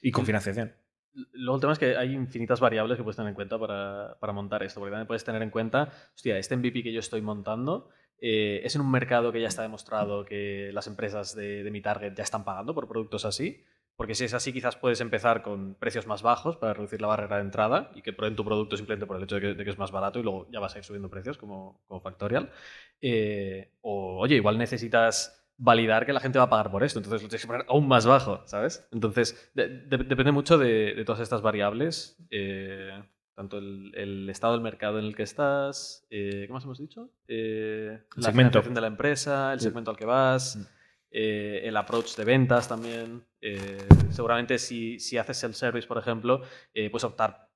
Y 0.00 0.10
con 0.10 0.24
financiación. 0.24 0.72
Luego 1.34 1.56
el 1.56 1.60
tema 1.60 1.72
es 1.74 1.78
que 1.78 1.98
hay 1.98 2.14
infinitas 2.14 2.60
variables 2.60 2.96
que 2.96 3.02
puedes 3.02 3.16
tener 3.16 3.28
en 3.28 3.34
cuenta 3.34 3.58
para, 3.58 4.16
para 4.18 4.32
montar 4.32 4.62
esto, 4.62 4.80
porque 4.80 4.92
también 4.92 5.06
puedes 5.06 5.22
tener 5.22 5.42
en 5.42 5.50
cuenta, 5.50 5.92
hostia, 6.14 6.38
este 6.38 6.56
MVP 6.56 6.82
que 6.82 6.94
yo 6.94 7.00
estoy 7.00 7.20
montando 7.20 7.90
eh, 8.22 8.62
es 8.64 8.74
en 8.74 8.80
un 8.80 8.90
mercado 8.90 9.32
que 9.32 9.40
ya 9.42 9.48
está 9.48 9.60
demostrado 9.60 10.24
que 10.24 10.70
las 10.72 10.86
empresas 10.86 11.36
de, 11.36 11.62
de 11.62 11.70
mi 11.70 11.82
target 11.82 12.14
ya 12.14 12.22
están 12.22 12.46
pagando 12.46 12.74
por 12.74 12.88
productos 12.88 13.26
así, 13.26 13.62
porque 14.02 14.14
si 14.16 14.24
es 14.24 14.34
así 14.34 14.52
quizás 14.52 14.74
puedes 14.76 15.00
empezar 15.00 15.42
con 15.42 15.74
precios 15.76 16.06
más 16.08 16.22
bajos 16.22 16.56
para 16.56 16.74
reducir 16.74 17.00
la 17.00 17.06
barrera 17.06 17.36
de 17.36 17.42
entrada 17.42 17.90
y 17.94 18.02
que 18.02 18.12
prueben 18.12 18.34
tu 18.34 18.44
producto 18.44 18.76
simplemente 18.76 19.06
por 19.06 19.16
el 19.16 19.22
hecho 19.22 19.36
de 19.36 19.40
que, 19.40 19.54
de 19.54 19.64
que 19.64 19.70
es 19.70 19.78
más 19.78 19.92
barato 19.92 20.18
y 20.18 20.22
luego 20.24 20.48
ya 20.50 20.58
vas 20.60 20.74
a 20.74 20.78
ir 20.78 20.84
subiendo 20.84 21.08
precios 21.08 21.38
como, 21.38 21.80
como 21.86 22.00
Factorial. 22.00 22.50
Eh, 23.00 23.70
o, 23.80 24.18
oye, 24.18 24.34
igual 24.36 24.58
necesitas 24.58 25.38
validar 25.56 26.04
que 26.04 26.12
la 26.12 26.18
gente 26.20 26.38
va 26.38 26.46
a 26.46 26.50
pagar 26.50 26.70
por 26.72 26.82
esto, 26.82 26.98
entonces 26.98 27.22
lo 27.22 27.28
tienes 27.28 27.42
que 27.42 27.46
poner 27.46 27.64
aún 27.68 27.86
más 27.86 28.04
bajo, 28.04 28.42
¿sabes? 28.46 28.84
Entonces, 28.90 29.50
de- 29.54 29.68
de- 29.68 29.98
depende 29.98 30.32
mucho 30.32 30.58
de, 30.58 31.00
todas 31.06 31.20
estas 31.20 31.40
variables, 31.40 32.16
eh, 32.30 33.00
tanto 33.36 33.58
el, 33.58 33.92
el 33.94 34.28
estado 34.30 34.54
del 34.54 34.62
mercado 34.62 34.98
en 34.98 35.04
el 35.04 35.14
que 35.14 35.22
estás, 35.22 36.04
eh, 36.10 36.44
¿qué 36.48 36.52
más 36.52 36.64
hemos 36.64 36.78
dicho? 36.78 37.10
La 37.28 37.36
Segmento. 37.36 38.32
financiación 38.32 38.74
de 38.74 38.80
la 38.80 38.86
empresa, 38.88 39.52
el 39.52 39.60
segmento 39.60 39.90
al 39.92 39.96
que 39.96 40.06
vas, 40.06 40.56
Mm. 40.56 40.66
el 41.14 41.76
approach 41.76 42.16
de 42.16 42.24
ventas 42.24 42.66
también. 42.68 43.22
Eh, 43.42 43.86
seguramente 44.10 44.58
si, 44.58 44.98
si 44.98 45.18
haces 45.18 45.36
self-service, 45.36 45.86
por 45.86 45.98
ejemplo, 45.98 46.42
eh, 46.74 46.88
puedes 46.90 47.04
optar, 47.04 47.48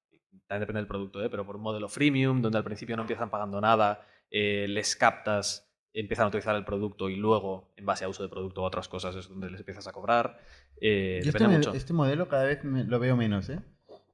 también 0.46 0.60
depende 0.60 0.80
del 0.80 0.86
producto, 0.88 1.22
¿eh? 1.24 1.30
pero 1.30 1.46
por 1.46 1.56
un 1.56 1.62
modelo 1.62 1.88
freemium, 1.88 2.42
donde 2.42 2.58
al 2.58 2.64
principio 2.64 2.96
no 2.96 3.02
empiezan 3.02 3.30
pagando 3.30 3.60
nada, 3.60 4.06
eh, 4.30 4.66
les 4.68 4.94
captas, 4.96 5.72
empiezan 5.92 6.26
a 6.26 6.28
utilizar 6.28 6.54
el 6.56 6.64
producto 6.64 7.08
y 7.08 7.16
luego, 7.16 7.72
en 7.76 7.86
base 7.86 8.04
a 8.04 8.08
uso 8.08 8.22
de 8.22 8.28
producto 8.28 8.62
o 8.62 8.64
otras 8.66 8.88
cosas, 8.88 9.16
es 9.16 9.28
donde 9.28 9.50
les 9.50 9.60
empiezas 9.60 9.86
a 9.88 9.92
cobrar. 9.92 10.38
Eh, 10.80 11.20
Yo 11.24 11.32
depende 11.32 11.54
este, 11.54 11.68
mucho. 11.68 11.76
este 11.78 11.92
modelo 11.94 12.28
cada 12.28 12.44
vez 12.44 12.62
me- 12.64 12.84
lo 12.84 12.98
veo 12.98 13.16
menos, 13.16 13.48
¿eh? 13.48 13.60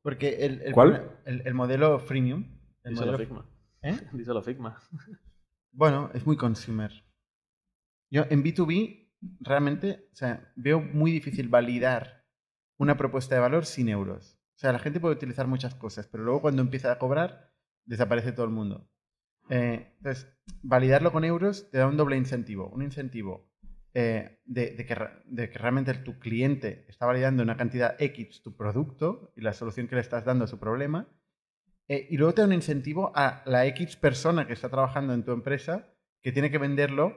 Porque 0.03 0.45
el, 0.47 0.63
el- 0.63 0.73
¿Cuál? 0.73 1.11
El, 1.25 1.43
el 1.47 1.55
modelo 1.55 1.99
freemium. 1.99 2.45
El 2.85 2.93
Díselo 2.95 3.13
modelo, 3.13 3.19
Figma. 3.19 3.47
¿eh? 3.83 3.97
Díselo 4.13 4.43
Figma. 4.43 4.81
Bueno, 5.73 6.11
es 6.15 6.27
muy 6.27 6.37
consumer. 6.37 6.93
Yo 8.11 8.25
en 8.29 8.45
B2B 8.45 9.02
realmente 9.41 10.09
o 10.13 10.17
sea, 10.17 10.53
veo 10.57 10.81
muy 10.81 11.11
difícil 11.13 11.49
validar 11.49 12.25
una 12.79 12.97
propuesta 12.97 13.35
de 13.35 13.41
valor 13.41 13.65
sin 13.65 13.89
euros. 13.89 14.39
O 14.57 14.59
sea, 14.59 14.73
la 14.73 14.79
gente 14.79 15.01
puede 15.01 15.15
utilizar 15.15 15.47
muchas 15.47 15.75
cosas, 15.75 16.07
pero 16.07 16.25
luego 16.25 16.43
cuando 16.43 16.63
empieza 16.63 16.93
a 16.93 16.99
cobrar, 16.99 17.53
desaparece 17.85 18.33
todo 18.33 18.45
el 18.45 18.53
mundo. 18.53 18.89
Eh, 19.49 19.93
entonces, 19.99 20.33
validarlo 20.63 21.13
con 21.13 21.25
euros 21.25 21.71
te 21.71 21.79
da 21.79 21.87
un 21.87 21.97
doble 21.97 22.17
incentivo. 22.17 22.69
Un 22.69 22.83
incentivo 22.83 23.51
eh, 23.95 24.41
de, 24.45 24.77
que, 24.87 24.95
realmente 25.59 25.95
tu 25.95 26.19
cliente 26.19 26.87
está 26.89 27.07
validando 27.07 27.43
una 27.43 27.57
cantidad 27.57 28.01
X 28.01 28.43
tu 28.43 28.57
producto 28.57 29.33
y 29.37 29.43
la 29.43 29.53
solución 29.53 29.89
que 29.89 29.97
le 29.97 30.01
estás 30.01 30.25
dando 30.25 30.45
a 30.45 30.49
su 30.49 30.59
problema. 30.59 31.09
Eh, 31.89 32.07
y 32.11 32.17
luego 32.17 32.35
te 32.35 32.43
da 32.43 32.47
un 32.47 32.55
incentivo 32.55 33.13
a 33.15 33.43
la 33.47 33.67
X 33.67 33.97
persona 33.97 34.47
que 34.47 34.53
está 34.53 34.69
trabajando 34.69 35.13
en 35.13 35.25
tu 35.25 35.33
empresa 35.33 35.89
que 36.23 36.33
tiene 36.33 36.51
que 36.51 36.59
venderlo 36.59 37.17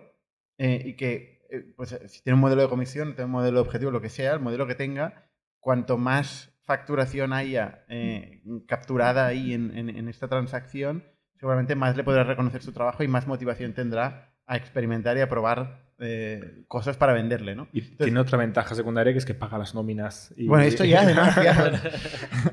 y 0.57 0.95
que, 0.95 1.34
pues, 1.75 1.91
eh, 1.93 2.07
si 2.09 2.21
tiene 2.21 2.35
un 2.35 2.41
modelo 2.41 2.61
de 2.61 2.69
comisión, 2.69 3.09
tiene 3.15 3.25
un 3.25 3.31
modelo 3.31 3.55
de 3.61 3.67
objetivo, 3.67 3.91
lo 3.91 4.01
que 4.01 4.09
sea, 4.09 4.33
el 4.33 4.39
modelo 4.39 4.67
que 4.67 4.75
tenga, 4.75 5.29
cuanto 5.59 5.97
más 5.97 6.51
facturación 6.63 7.33
haya 7.33 7.85
eh, 7.89 8.41
capturada 8.67 9.25
ahí 9.27 9.53
en, 9.53 9.77
en- 9.77 9.89
en 9.89 10.07
esta 10.09 10.27
transacción, 10.27 11.03
seguramente 11.39 11.75
más 11.75 11.95
le 11.95 12.03
podrá 12.03 12.23
reconocer 12.23 12.61
su 12.63 12.71
trabajo 12.71 13.03
y 13.03 13.07
más 13.07 13.27
motivación 13.27 13.73
tendrá 13.73 14.33
a 14.47 14.57
experimentar 14.57 15.17
y 15.17 15.21
a 15.21 15.29
probar 15.29 15.83
eh, 15.99 16.63
cosas 16.67 16.97
para 16.97 17.13
venderle, 17.13 17.55
¿no? 17.55 17.67
Y 17.71 17.81
tiene 18.05 18.19
otra 18.19 18.37
ventaja 18.37 18.75
secundaria 18.75 19.13
que 19.13 19.19
es 19.19 19.25
que 19.25 19.33
paga 19.33 19.57
las 19.57 19.73
nóminas. 19.75 20.33
y- 20.35 20.47
Bueno, 20.47 20.63
esto 20.65 20.83
ya 20.83 21.01
además, 21.01 21.35
ya- 21.43 21.81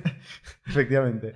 Efectivamente. 0.67 1.35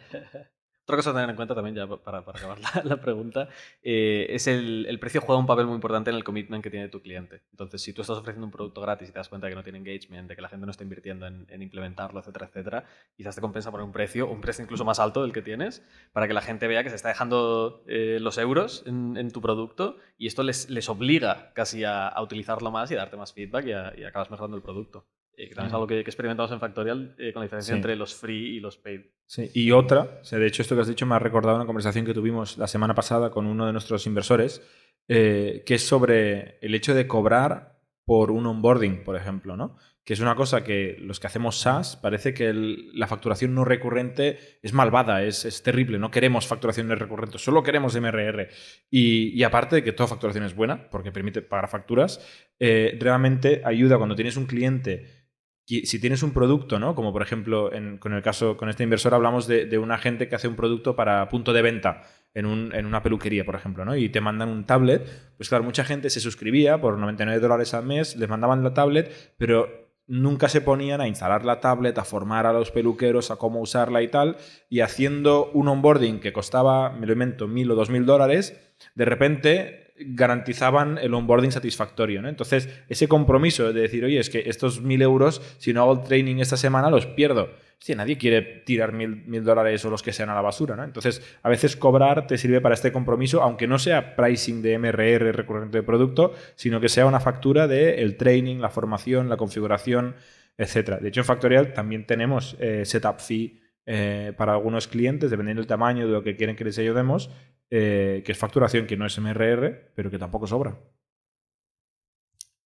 Otra 0.87 0.99
cosa 0.99 1.11
a 1.11 1.15
tener 1.15 1.29
en 1.29 1.35
cuenta 1.35 1.53
también, 1.53 1.75
ya 1.75 1.89
para, 1.89 2.19
acabar 2.19 2.59
la, 2.85 3.01
pregunta, 3.01 3.49
eh, 3.83 4.29
es 4.31 4.47
el, 4.47 4.87
el 4.89 5.01
precio 5.01 5.21
juega 5.21 5.41
un 5.41 5.47
papel 5.47 5.67
muy 5.67 5.75
importante 5.75 6.11
en 6.11 6.17
el 6.17 6.23
commitment 6.23 6.63
que 6.63 6.71
tiene 6.71 6.89
tu 6.89 7.03
cliente. 7.03 7.43
Entonces, 7.51 7.83
si 7.83 7.93
tú 7.93 8.03
estás 8.03 8.17
ofreciendo 8.17 8.47
un 8.47 8.53
producto 8.53 8.81
gratis 8.83 9.09
y 9.09 9.13
te 9.13 9.19
das 9.19 9.29
cuenta 9.29 9.49
que 9.49 9.57
no 9.57 9.65
tiene 9.65 9.81
engagement, 9.81 10.29
de 10.29 10.37
que 10.37 10.43
la 10.43 10.49
gente 10.49 10.65
no 10.65 10.71
está 10.71 10.85
invirtiendo 10.85 11.27
en, 11.27 11.45
en 11.51 11.61
implementarlo, 11.61 12.21
etcétera, 12.21 12.47
etcétera, 12.47 12.85
quizás 13.17 13.35
te 13.35 13.41
compensa 13.41 13.73
poner 13.73 13.85
un 13.85 13.91
precio, 13.91 14.31
un 14.31 14.41
precio 14.41 14.63
incluso 14.63 14.85
más 14.85 15.01
alto 15.01 15.23
del 15.23 15.33
que 15.33 15.43
tienes, 15.43 15.83
para 16.13 16.29
que 16.29 16.35
la 16.35 16.41
gente 16.41 16.69
vea 16.69 16.85
que 16.85 16.91
se 16.91 16.95
está 16.95 17.09
dejando 17.09 17.83
eh, 17.89 18.19
los 18.21 18.39
euros 18.39 18.85
en, 18.87 19.33
tu 19.33 19.41
producto 19.41 19.97
y 20.19 20.29
esto 20.29 20.45
les, 20.45 20.89
obliga 20.89 21.53
casi 21.53 21.83
a, 21.83 22.15
utilizarlo 22.23 22.71
más 22.71 22.93
y 22.93 22.95
a 22.95 22.99
darte 22.99 23.17
más 23.17 23.33
feedback 23.33 23.97
y 23.97 24.05
acabas 24.05 24.31
mejorando 24.31 24.57
el 24.57 24.63
producto. 24.63 25.05
Eh, 25.37 25.49
que 25.49 25.55
también 25.55 25.69
es 25.69 25.75
algo 25.75 25.87
que, 25.87 26.03
que 26.03 26.11
experimentamos 26.11 26.51
en 26.53 26.61
Factorial 26.61 27.15
eh, 27.19 27.33
con 27.33 27.41
la 27.41 27.45
diferencia 27.45 27.73
Sí. 27.75 27.77
entre 27.77 27.95
los 27.97 28.15
free 28.15 28.57
y 28.57 28.61
los 28.61 28.79
paid. 28.79 29.03
Sí, 29.27 29.51
Y 29.55 29.71
otra, 29.73 30.21
o 30.23 30.25
sea, 30.25 30.39
de 30.39 30.47
hecho 30.47 30.63
esto 30.63 30.75
que 30.75 30.81
has 30.81 30.89
dicho 30.89 31.05
me 31.07 31.15
ha 31.15 31.19
recordado 31.19 31.57
una 31.57 31.67
conversación 31.67 32.07
que 32.07 32.15
tuvimos 32.15 32.57
la 32.59 32.67
semana 32.67 32.95
pasada 32.95 33.31
con 33.31 33.47
uno 33.47 33.67
de 33.67 33.73
nuestros 33.73 34.07
inversores, 34.07 34.63
eh, 35.09 35.63
que 35.67 35.75
es 35.75 35.87
sobre 35.87 36.59
el 36.63 36.75
hecho 36.75 36.95
de 36.95 37.07
cobrar 37.07 37.77
por 38.05 38.31
un 38.31 38.47
onboarding, 38.47 39.03
por 39.05 39.17
ejemplo, 39.17 39.57
¿no? 39.57 39.77
Que 40.05 40.13
es 40.15 40.21
una 40.21 40.37
cosa 40.37 40.63
que 40.63 40.97
los 41.01 41.19
que 41.19 41.27
hacemos 41.27 41.59
SaaS 41.59 41.97
parece 41.97 42.33
que 42.33 42.47
el- 42.49 42.97
la 42.97 43.09
facturación 43.09 43.53
no 43.55 43.65
recurrente 43.65 44.39
es 44.63 44.73
malvada, 44.73 45.25
es, 45.25 45.45
es 45.45 45.63
terrible, 45.65 45.99
no 45.99 46.13
queremos 46.13 46.47
facturaciones 46.47 46.97
recurrentes, 46.99 47.43
solo 47.43 47.65
queremos 47.65 47.97
MRR. 47.97 48.49
Y, 48.91 49.31
y 49.39 49.43
aparte 49.43 49.77
de 49.77 49.83
que 49.85 49.93
toda 49.93 50.07
facturación 50.09 50.45
es 50.45 50.55
buena, 50.55 50.89
porque 50.89 51.11
permite 51.11 51.43
pagar 51.43 51.69
facturas, 51.69 52.21
eh, 52.61 52.97
realmente 53.01 53.63
ayuda 53.65 53.97
cuando 53.99 54.15
tienes 54.15 54.37
un 54.37 54.47
cliente 54.47 55.26
si 55.67 55.99
tienes 56.01 56.23
un 56.23 56.31
producto, 56.33 56.79
¿no? 56.79 56.95
Como 56.95 57.13
por 57.13 57.23
ejemplo, 57.23 57.71
con 57.99 58.13
el 58.15 58.23
caso, 58.23 58.57
con 58.57 58.69
este 58.69 58.85
inversor 58.85 59.15
hablamos 59.15 59.47
de, 59.47 59.67
de 59.67 59.79
una 59.79 59.99
gente 59.99 60.29
que 60.29 60.37
hace 60.37 60.47
un 60.49 60.55
producto 60.57 60.95
para 60.95 61.29
punto 61.29 61.53
de 61.53 61.63
venta 61.63 62.03
en, 62.35 62.47
un- 62.47 62.73
en 62.75 62.87
una 62.87 63.03
peluquería, 63.03 63.45
por 63.45 63.57
ejemplo, 63.57 63.85
¿no? 63.85 63.97
Y 63.97 64.09
te 64.09 64.21
mandan 64.21 64.49
un 64.49 64.65
tablet. 64.65 65.05
Pues 65.37 65.49
claro, 65.49 65.65
mucha 65.65 65.85
gente 65.85 66.09
se 66.11 66.21
suscribía 66.21 66.81
por 66.81 66.97
99 66.99 67.41
dólares 67.41 67.75
al 67.75 67.85
mes, 67.85 68.15
les 68.17 68.29
mandaban 68.29 68.63
la 68.63 68.75
tablet, 68.75 69.35
pero 69.39 69.87
nunca 70.07 70.49
se 70.49 70.61
ponían 70.61 71.01
a 71.01 71.09
instalar 71.09 71.45
la 71.45 71.59
tablet, 71.59 71.99
a 71.99 72.05
formar 72.05 72.47
a 72.47 72.53
los 72.53 72.71
peluqueros, 72.71 73.33
a 73.33 73.37
cómo 73.37 73.61
usarla 73.61 74.03
y 74.03 74.09
tal. 74.09 74.37
Y 74.69 74.81
haciendo 74.81 75.51
un 75.53 75.67
onboarding 75.67 76.21
que 76.21 76.33
costaba, 76.33 76.91
me 76.91 77.07
lo 77.07 77.13
invento, 77.15 77.49
mil 77.49 77.69
o 77.73 77.75
dos 77.75 77.91
mil 77.91 78.07
dólares, 78.07 78.57
de 78.95 79.05
repente 79.05 79.86
garantizaban 79.99 80.99
el 80.99 81.15
onboarding 81.15 81.53
satisfactorio. 81.53 82.23
¿no? 82.23 82.29
Entonces, 82.29 82.69
ese 82.89 83.09
compromiso 83.09 83.73
de 83.73 83.81
decir, 83.81 84.05
oye, 84.05 84.19
es 84.19 84.31
que 84.31 84.45
estos 84.47 84.81
mil 84.81 85.03
euros, 85.03 85.41
si 85.59 85.73
no 85.73 85.83
hago 85.83 85.93
el 85.95 86.03
training 86.03 86.37
esta 86.37 86.57
semana, 86.57 86.91
los 86.91 87.07
pierdo. 87.07 87.51
sí, 87.79 87.95
nadie 87.95 88.19
quiere 88.19 88.43
tirar 88.43 88.93
mil, 88.93 89.45
dólares 89.45 89.85
o 89.85 89.91
los 89.91 90.03
que 90.03 90.13
sean 90.13 90.31
a 90.31 90.35
la 90.35 90.41
basura, 90.41 90.77
¿no? 90.77 90.85
Entonces, 90.85 91.23
a 91.43 91.49
veces 91.49 91.77
cobrar 91.77 92.27
te 92.27 92.39
sirve 92.39 92.61
para 92.61 92.75
este 92.75 92.93
compromiso, 92.93 93.43
aunque 93.43 93.67
no 93.67 93.79
sea 93.79 94.17
pricing 94.17 94.63
de 94.63 94.79
MRR 94.79 95.33
recurrente 95.33 95.79
de 95.79 95.83
producto, 95.83 96.33
sino 96.55 96.81
que 96.81 96.89
sea 96.89 97.07
una 97.07 97.21
factura 97.21 97.67
de 97.67 98.03
el 98.03 98.17
training, 98.17 98.57
la 98.59 98.71
formación, 98.71 99.29
la 99.29 99.37
configuración, 99.37 100.17
etc. 100.59 101.01
De 101.01 101.09
hecho, 101.09 101.21
en 101.21 101.27
Factorial 101.27 101.73
también 101.73 102.07
tenemos 102.07 102.57
eh, 102.59 102.85
setup 102.85 103.21
fee 103.21 103.61
eh, 103.85 104.33
para 104.37 104.53
algunos 104.53 104.89
clientes, 104.89 105.31
dependiendo 105.31 105.61
del 105.61 105.69
tamaño 105.69 106.07
de 106.07 106.13
lo 106.13 106.23
que 106.23 106.37
quieren 106.37 106.57
que 106.57 106.65
les 106.65 106.79
ayudemos, 106.79 107.31
eh, 107.71 108.23
que 108.25 108.33
es 108.33 108.39
facturación 108.39 108.87
que 108.87 108.97
no 108.97 109.07
es 109.07 109.19
MRR, 109.19 109.93
pero 109.95 110.11
que 110.11 110.19
tampoco 110.19 110.47
sobra. 110.47 110.79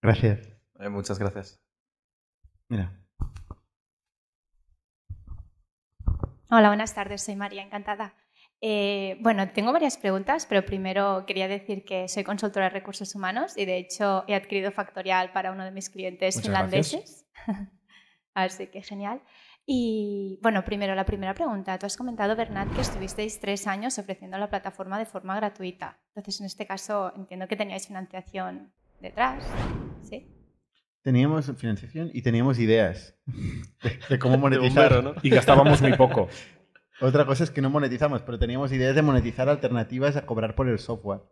Gracias. 0.03 0.49
muchas 0.91 1.19
gracias. 1.19 1.63
Mira. 2.69 2.97
Hola, 6.51 6.69
buenas 6.69 6.95
tardes. 6.95 7.23
Soy 7.23 7.37
María, 7.37 7.63
encantada. 7.63 8.15
Eh, 8.61 9.17
bueno, 9.21 9.51
tengo 9.53 9.73
varias 9.73 9.97
preguntas, 9.97 10.47
pero 10.47 10.65
primero 10.67 11.25
quería 11.27 11.49
decir 11.49 11.85
que 11.85 12.09
soy 12.09 12.25
consultora 12.25 12.67
de 12.67 12.71
recursos 12.71 13.15
humanos 13.15 13.57
y 13.57 13.65
de 13.65 13.79
hecho 13.79 14.25
he 14.27 14.35
adquirido 14.35 14.71
Factorial 14.71 15.33
para 15.33 15.53
uno 15.53 15.65
de 15.65 15.71
mis 15.71 15.89
clientes 15.89 16.43
finlandeses. 16.43 17.27
Así 18.35 18.67
que 18.67 18.83
genial. 18.83 19.23
Y 19.67 20.39
bueno, 20.43 20.65
primero 20.65 20.95
la 20.95 21.05
primera 21.05 21.35
pregunta. 21.35 21.79
Tú 21.79 21.87
has 21.87 21.97
comentado, 21.97 22.35
Bernat, 22.35 22.73
que 22.75 22.81
estuvisteis 22.81 23.41
tres 23.41 23.67
años 23.67 23.99
ofreciendo 23.99 24.39
la 24.39 24.49
plataforma 24.49 24.99
de 24.99 25.07
forma 25.07 25.37
gratuita. 25.37 25.99
Entonces, 26.09 26.41
en 26.41 26.47
este 26.47 26.67
caso, 26.67 27.13
entiendo 27.17 27.47
que 27.47 27.57
teníais 27.57 27.87
financiación 27.87 28.73
detrás. 29.01 29.45
¿Sí? 30.03 30.29
Teníamos 31.03 31.51
financiación 31.57 32.11
y 32.13 32.23
teníamos 32.23 32.59
ideas 32.59 33.17
de, 34.09 34.19
cómo 34.19 34.39
monetizar. 34.39 35.03
¿no? 35.03 35.15
Y 35.23 35.31
gastábamos 35.31 35.81
muy 35.81 35.95
poco. 35.95 36.29
Otra 37.01 37.25
cosa 37.25 37.45
es 37.45 37.51
que 37.51 37.63
no 37.63 37.71
monetizamos, 37.71 38.23
pero 38.23 38.39
teníamos 38.39 38.73
ideas 38.73 38.95
de 38.95 39.03
monetizar 39.03 39.49
alternativas 39.49 40.17
a 40.17 40.27
cobrar 40.27 40.55
por 40.55 40.69
el 40.69 40.79
software, 40.79 41.23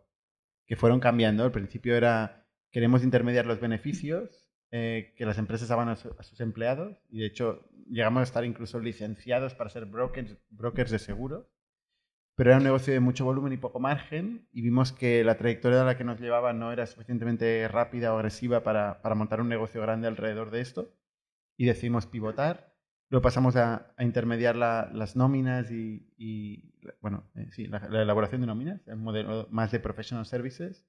que 0.65 0.75
fueron 0.75 0.99
cambiando. 0.99 1.43
Al 1.43 1.51
principio 1.51 1.95
era, 1.95 2.47
queremos 2.71 3.03
intermediar 3.03 3.45
los 3.45 3.59
beneficios 3.59 4.48
eh, 4.71 5.13
que 5.17 5.25
las 5.25 5.37
empresas 5.37 5.67
daban 5.67 5.89
a, 5.89 5.95
sus 5.95 6.39
empleados, 6.41 6.97
y 7.09 7.19
de 7.19 7.25
hecho 7.25 7.67
llegamos 7.89 8.21
a 8.21 8.23
estar 8.23 8.45
incluso 8.45 8.79
licenciados 8.79 9.55
para 9.55 9.69
ser 9.69 9.85
brokers, 9.85 10.37
brokers 10.49 10.91
de 10.91 10.99
seguros, 10.99 11.47
pero 12.35 12.51
era 12.51 12.57
un 12.57 12.63
negocio 12.63 12.93
de 12.93 12.99
mucho 12.99 13.25
volumen 13.25 13.51
y 13.51 13.57
poco 13.57 13.79
margen, 13.79 14.47
y 14.51 14.61
vimos 14.61 14.93
que 14.93 15.23
la 15.23 15.37
trayectoria 15.37 15.81
a 15.81 15.85
la 15.85 15.97
que 15.97 16.03
nos 16.03 16.19
llevaba 16.19 16.53
no 16.53 16.71
era 16.71 16.85
suficientemente 16.85 17.67
rápida 17.67 18.13
o 18.13 18.17
agresiva 18.17 18.63
para, 18.63 19.01
para 19.01 19.15
montar 19.15 19.41
un 19.41 19.49
negocio 19.49 19.81
grande 19.81 20.07
alrededor 20.07 20.51
de 20.51 20.61
esto, 20.61 20.93
y 21.57 21.65
decidimos 21.65 22.05
pivotar. 22.07 22.73
Luego 23.09 23.23
pasamos 23.23 23.55
a, 23.55 23.93
intermediar 23.99 24.55
las 24.55 25.15
nóminas 25.15 25.69
y, 25.71 26.71
bueno, 27.01 27.29
eh, 27.35 27.47
sí, 27.51 27.67
la, 27.67 27.79
elaboración 28.01 28.41
de 28.41 28.47
nóminas, 28.47 28.87
el 28.87 28.97
modelo 28.97 29.47
más 29.51 29.71
de 29.71 29.79
professional 29.79 30.25
services, 30.25 30.87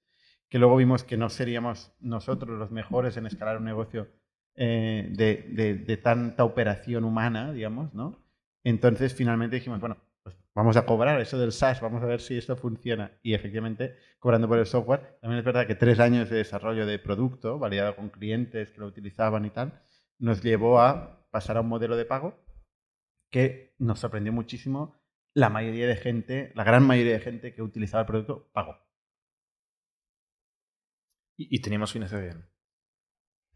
que 0.51 0.59
luego 0.59 0.77
vimos 0.77 1.05
que 1.05 1.17
no 1.17 1.31
seríamos 1.31 1.93
nosotros 2.01 2.59
los 2.59 2.73
mejores 2.73 3.17
en 3.17 3.25
escalar 3.25 3.57
un 3.57 3.65
negocio 3.65 4.09
eh, 4.57 5.09
de, 5.13 5.97
tanta 5.97 6.45
operación 6.45 7.05
humana, 7.05 7.53
digamos, 7.53 7.95
¿no? 7.95 8.27
Entonces 8.65 9.15
finalmente 9.15 9.57
dijimos, 9.57 9.81
bueno, 9.81 9.97
pues 10.25 10.37
vamos 10.55 10.77
a 10.77 10.85
cobrar 10.85 11.21
eso 11.21 11.39
del 11.39 11.53
SaaS, 11.53 11.81
vamos 11.81 12.03
a 12.03 12.07
ver 12.07 12.21
si 12.21 12.37
esto 12.37 12.57
funciona. 12.57 13.13
Y 13.23 13.35
efectivamente, 13.35 13.97
cobrando 14.19 14.49
por 14.49 14.59
el 14.59 14.67
software, 14.67 15.19
también 15.21 15.39
es 15.39 15.45
verdad 15.45 15.67
que 15.69 15.77
tres 15.77 16.01
años 16.01 16.29
de 16.29 16.39
desarrollo 16.39 16.85
de 16.85 16.99
producto, 16.99 17.59
validado 17.59 17.95
con 17.95 18.11
clientes 18.11 18.73
que 18.73 18.81
lo 18.81 18.87
utilizaban 18.87 19.45
y 19.45 19.51
tal, 19.51 19.81
nos 20.19 20.43
llevó 20.43 20.81
a 20.81 21.27
pasar 21.31 21.57
a 21.57 21.61
un 21.61 21.69
modelo 21.69 21.97
de 21.97 22.05
pago 22.05 22.35
que 23.31 23.77
nos 23.79 24.01
sorprendió 24.01 24.33
muchísimo. 24.33 24.97
La 25.33 25.49
mayoría 25.49 25.87
de 25.87 25.95
gente, 25.95 26.51
la 26.57 26.65
gran 26.65 26.85
mayoría 26.85 27.13
de 27.13 27.21
gente 27.21 27.55
que 27.55 27.63
utilizaba 27.63 28.01
el 28.01 28.07
producto, 28.09 28.51
pagó. 28.53 28.90
Y, 31.43 31.63
teníamos 31.63 31.93
financiación. 31.93 32.47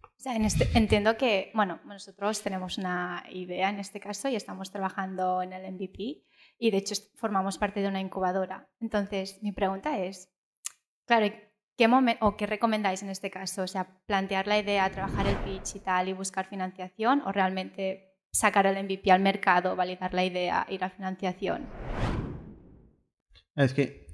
O 0.02 0.08
sea, 0.24 0.36
en 0.36 0.46
este, 0.46 0.70
entiendo 0.78 1.18
que, 1.18 1.50
bueno, 1.54 1.80
nosotros 1.84 2.42
tenemos 2.42 2.78
una 2.78 3.24
idea 3.30 3.68
en 3.68 3.78
este 3.78 4.00
caso 4.00 4.28
y 4.28 4.36
estamos 4.36 4.70
trabajando 4.70 5.42
en 5.42 5.52
el 5.52 5.70
MVP 5.70 6.24
y 6.58 6.70
de 6.70 6.78
hecho 6.78 6.94
formamos 7.16 7.58
parte 7.58 7.80
de 7.80 7.88
una 7.88 8.00
incubadora. 8.00 8.70
Entonces, 8.80 9.38
mi 9.42 9.52
pregunta 9.52 9.98
es, 9.98 10.32
claro, 11.04 11.26
¿Qué 11.76 11.88
o 12.20 12.36
qué 12.36 12.46
recomendáis 12.46 13.02
en 13.02 13.10
este 13.10 13.32
caso? 13.32 13.62
O 13.64 13.66
sea, 13.66 14.00
plantear 14.06 14.46
la 14.46 14.60
idea, 14.60 14.88
trabajar 14.92 15.26
el 15.26 15.36
pitch 15.38 15.74
y 15.74 15.80
tal 15.80 16.08
y 16.08 16.12
buscar 16.12 16.46
financiación 16.46 17.20
o 17.22 17.32
realmente 17.32 18.14
sacar 18.30 18.66
el 18.66 18.80
MVP 18.84 19.10
al 19.10 19.20
mercado, 19.20 19.74
validar 19.74 20.14
la 20.14 20.24
idea, 20.24 20.66
ir 20.70 20.84
a 20.84 20.90
financiación. 20.90 21.66
Es 23.56 23.74
que 23.74 24.06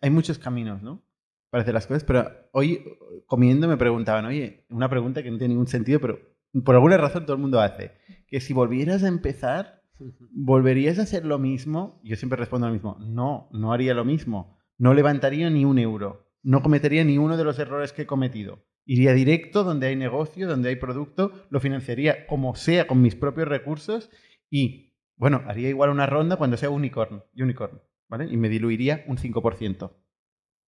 hay 0.00 0.10
muchos 0.10 0.38
caminos, 0.38 0.80
¿no? 0.80 1.07
Para 1.50 1.62
hacer 1.62 1.74
las 1.74 1.86
cosas, 1.86 2.04
pero 2.04 2.28
hoy 2.52 2.84
comiendo 3.26 3.68
me 3.68 3.76
preguntaban, 3.76 4.26
oye, 4.26 4.66
una 4.68 4.88
pregunta 4.88 5.22
que 5.22 5.30
no 5.30 5.38
tiene 5.38 5.54
ningún 5.54 5.66
sentido, 5.66 5.98
pero 6.00 6.18
por 6.64 6.74
alguna 6.74 6.98
razón 6.98 7.24
todo 7.24 7.36
el 7.36 7.42
mundo 7.42 7.60
hace, 7.60 7.92
que 8.26 8.40
si 8.40 8.52
volvieras 8.52 9.02
a 9.02 9.08
empezar, 9.08 9.82
¿volverías 10.30 10.98
a 10.98 11.02
hacer 11.02 11.24
lo 11.24 11.38
mismo? 11.38 12.00
Yo 12.04 12.16
siempre 12.16 12.38
respondo 12.38 12.66
lo 12.66 12.74
mismo, 12.74 12.98
no, 13.00 13.48
no 13.52 13.72
haría 13.72 13.94
lo 13.94 14.04
mismo, 14.04 14.58
no 14.76 14.92
levantaría 14.92 15.48
ni 15.48 15.64
un 15.64 15.78
euro 15.78 16.28
no 16.42 16.62
cometería 16.62 17.04
ni 17.04 17.18
uno 17.18 17.36
de 17.36 17.44
los 17.44 17.58
errores 17.58 17.92
que 17.92 18.02
he 18.02 18.06
cometido. 18.06 18.64
Iría 18.84 19.12
directo 19.12 19.64
donde 19.64 19.88
hay 19.88 19.96
negocio, 19.96 20.48
donde 20.48 20.70
hay 20.70 20.76
producto, 20.76 21.32
lo 21.50 21.60
financiaría 21.60 22.26
como 22.26 22.54
sea 22.54 22.86
con 22.86 23.02
mis 23.02 23.14
propios 23.14 23.48
recursos 23.48 24.10
y, 24.48 24.94
bueno, 25.16 25.42
haría 25.46 25.68
igual 25.68 25.90
una 25.90 26.06
ronda 26.06 26.36
cuando 26.36 26.56
sea 26.56 26.70
unicorn, 26.70 27.22
unicorn 27.36 27.82
¿vale? 28.08 28.26
Y 28.30 28.36
me 28.38 28.48
diluiría 28.48 29.04
un 29.08 29.18
5%, 29.18 29.92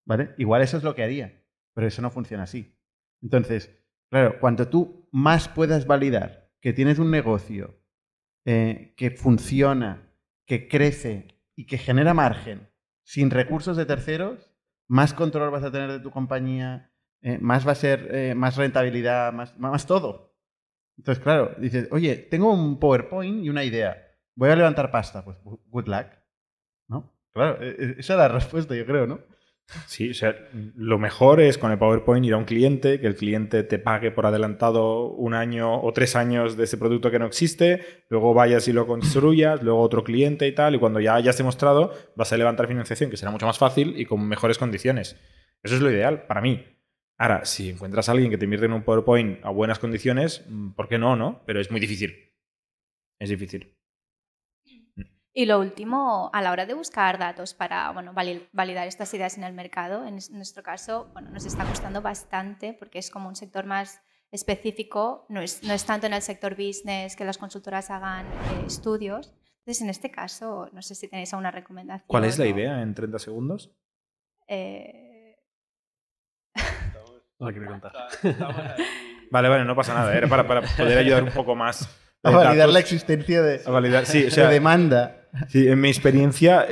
¿vale? 0.04 0.34
Igual 0.38 0.62
eso 0.62 0.76
es 0.76 0.82
lo 0.82 0.94
que 0.94 1.02
haría, 1.02 1.44
pero 1.74 1.86
eso 1.86 2.02
no 2.02 2.10
funciona 2.10 2.44
así. 2.44 2.76
Entonces, 3.22 3.70
claro, 4.10 4.38
cuanto 4.40 4.68
tú 4.68 5.08
más 5.12 5.48
puedas 5.48 5.86
validar 5.86 6.50
que 6.60 6.72
tienes 6.72 6.98
un 6.98 7.10
negocio 7.10 7.80
eh, 8.44 8.94
que 8.96 9.10
funciona, 9.10 10.12
que 10.46 10.68
crece 10.68 11.28
y 11.54 11.66
que 11.66 11.78
genera 11.78 12.14
margen 12.14 12.68
sin 13.02 13.30
recursos 13.30 13.76
de 13.76 13.86
terceros, 13.86 14.52
más 14.88 15.14
control 15.14 15.50
vas 15.50 15.64
a 15.64 15.70
tener 15.70 15.90
de 15.90 16.00
tu 16.00 16.10
compañía, 16.10 16.92
eh, 17.22 17.38
más 17.38 17.66
va 17.66 17.72
a 17.72 17.76
ser, 17.76 18.08
eh, 18.14 18.34
más 18.34 18.56
rentabilidad, 18.56 19.32
más, 19.32 19.58
más 19.58 19.86
todo. 19.86 20.36
Entonces, 20.96 21.22
claro, 21.22 21.54
dices, 21.58 21.88
oye, 21.92 22.16
tengo 22.16 22.52
un 22.52 22.78
PowerPoint 22.78 23.44
y 23.44 23.48
una 23.48 23.64
idea. 23.64 23.96
Voy 24.34 24.50
a 24.50 24.56
levantar 24.56 24.90
pasta. 24.90 25.24
Pues, 25.24 25.38
good 25.42 25.86
luck. 25.86 26.06
¿No? 26.88 27.12
Claro, 27.32 27.62
e, 27.62 27.68
e, 27.70 27.90
esa 27.98 28.14
es 28.14 28.18
la 28.18 28.28
respuesta, 28.28 28.74
yo 28.74 28.84
creo, 28.84 29.06
¿no? 29.06 29.20
Sí, 29.86 30.10
o 30.10 30.14
sea, 30.14 30.34
lo 30.76 30.98
mejor 30.98 31.40
es 31.40 31.58
con 31.58 31.70
el 31.70 31.78
PowerPoint 31.78 32.24
ir 32.26 32.34
a 32.34 32.36
un 32.36 32.44
cliente, 32.44 33.00
que 33.00 33.06
el 33.06 33.14
cliente 33.14 33.62
te 33.62 33.78
pague 33.78 34.10
por 34.10 34.26
adelantado 34.26 35.08
un 35.08 35.34
año 35.34 35.80
o 35.80 35.92
tres 35.92 36.16
años 36.16 36.56
de 36.56 36.64
ese 36.64 36.76
producto 36.76 37.10
que 37.10 37.18
no 37.18 37.26
existe, 37.26 38.04
luego 38.08 38.34
vayas 38.34 38.66
y 38.68 38.72
lo 38.72 38.86
construyas, 38.86 39.62
luego 39.62 39.80
otro 39.80 40.02
cliente 40.02 40.46
y 40.46 40.52
tal, 40.52 40.74
y 40.74 40.78
cuando 40.78 41.00
ya 41.00 41.14
hayas 41.14 41.38
demostrado 41.38 41.92
vas 42.16 42.32
a 42.32 42.36
levantar 42.36 42.66
financiación, 42.66 43.10
que 43.10 43.16
será 43.16 43.30
mucho 43.30 43.46
más 43.46 43.58
fácil 43.58 43.94
y 43.98 44.06
con 44.06 44.26
mejores 44.26 44.58
condiciones. 44.58 45.16
Eso 45.62 45.76
es 45.76 45.80
lo 45.80 45.90
ideal 45.90 46.26
para 46.26 46.40
mí. 46.40 46.64
Ahora, 47.18 47.44
si 47.44 47.70
encuentras 47.70 48.08
a 48.08 48.12
alguien 48.12 48.30
que 48.30 48.38
te 48.38 48.44
invierte 48.44 48.66
en 48.66 48.72
un 48.72 48.82
PowerPoint 48.82 49.44
a 49.44 49.50
buenas 49.50 49.78
condiciones, 49.78 50.44
mm, 50.48 50.70
¿por 50.70 50.88
qué 50.88 50.98
no, 50.98 51.16
no? 51.16 51.42
Pero 51.46 51.60
es 51.60 51.70
muy 51.70 51.78
difícil. 51.78 52.32
Es 53.18 53.28
difícil. 53.28 53.76
Y 55.32 55.46
lo 55.46 55.60
último, 55.60 56.30
a 56.32 56.42
la 56.42 56.50
hora 56.50 56.66
de 56.66 56.74
buscar 56.74 57.18
datos 57.18 57.54
para 57.54 57.92
bueno, 57.92 58.12
validar 58.12 58.88
estas 58.88 59.14
ideas 59.14 59.38
en 59.38 59.44
el 59.44 59.52
mercado, 59.52 60.04
en 60.04 60.18
nuestro 60.32 60.62
caso 60.62 61.08
bueno, 61.12 61.30
nos 61.30 61.46
está 61.46 61.64
costando 61.64 62.02
bastante 62.02 62.74
porque 62.74 62.98
es 62.98 63.10
como 63.10 63.28
un 63.28 63.36
sector 63.36 63.64
más 63.64 64.00
específico, 64.32 65.26
no 65.28 65.40
es, 65.40 65.62
no 65.62 65.72
es 65.72 65.84
tanto 65.84 66.06
en 66.06 66.14
el 66.14 66.22
sector 66.22 66.56
business 66.56 67.14
que 67.14 67.24
las 67.24 67.38
consultoras 67.38 67.90
hagan 67.90 68.26
eh, 68.26 68.64
estudios. 68.66 69.32
Entonces, 69.58 69.82
en 69.82 69.90
este 69.90 70.10
caso, 70.10 70.68
no 70.72 70.82
sé 70.82 70.94
si 70.94 71.08
tenéis 71.08 71.32
alguna 71.32 71.50
recomendación. 71.50 72.06
¿Cuál 72.08 72.24
es 72.24 72.38
la 72.38 72.46
idea 72.46 72.80
en 72.82 72.94
30 72.94 73.18
segundos? 73.18 73.70
Eh... 74.48 75.36
No 77.38 77.48
quiero 77.48 77.68
contar. 77.68 77.92
Vale, 79.30 79.48
vale, 79.48 79.64
no 79.64 79.76
pasa 79.76 79.94
nada. 79.94 80.12
Era 80.12 80.26
para, 80.26 80.44
para 80.44 80.62
poder 80.62 80.98
ayudar 80.98 81.22
un 81.22 81.30
poco 81.30 81.54
más. 81.54 81.88
A 82.22 82.30
validar 82.32 82.68
la 82.68 82.80
existencia 82.80 83.40
de, 83.40 83.62
a 83.64 83.70
validar, 83.70 84.04
sí, 84.04 84.26
o 84.26 84.30
sea, 84.30 84.48
de 84.48 84.54
demanda. 84.54 85.19
Sí, 85.48 85.68
en 85.68 85.80
mi 85.80 85.88
experiencia, 85.88 86.66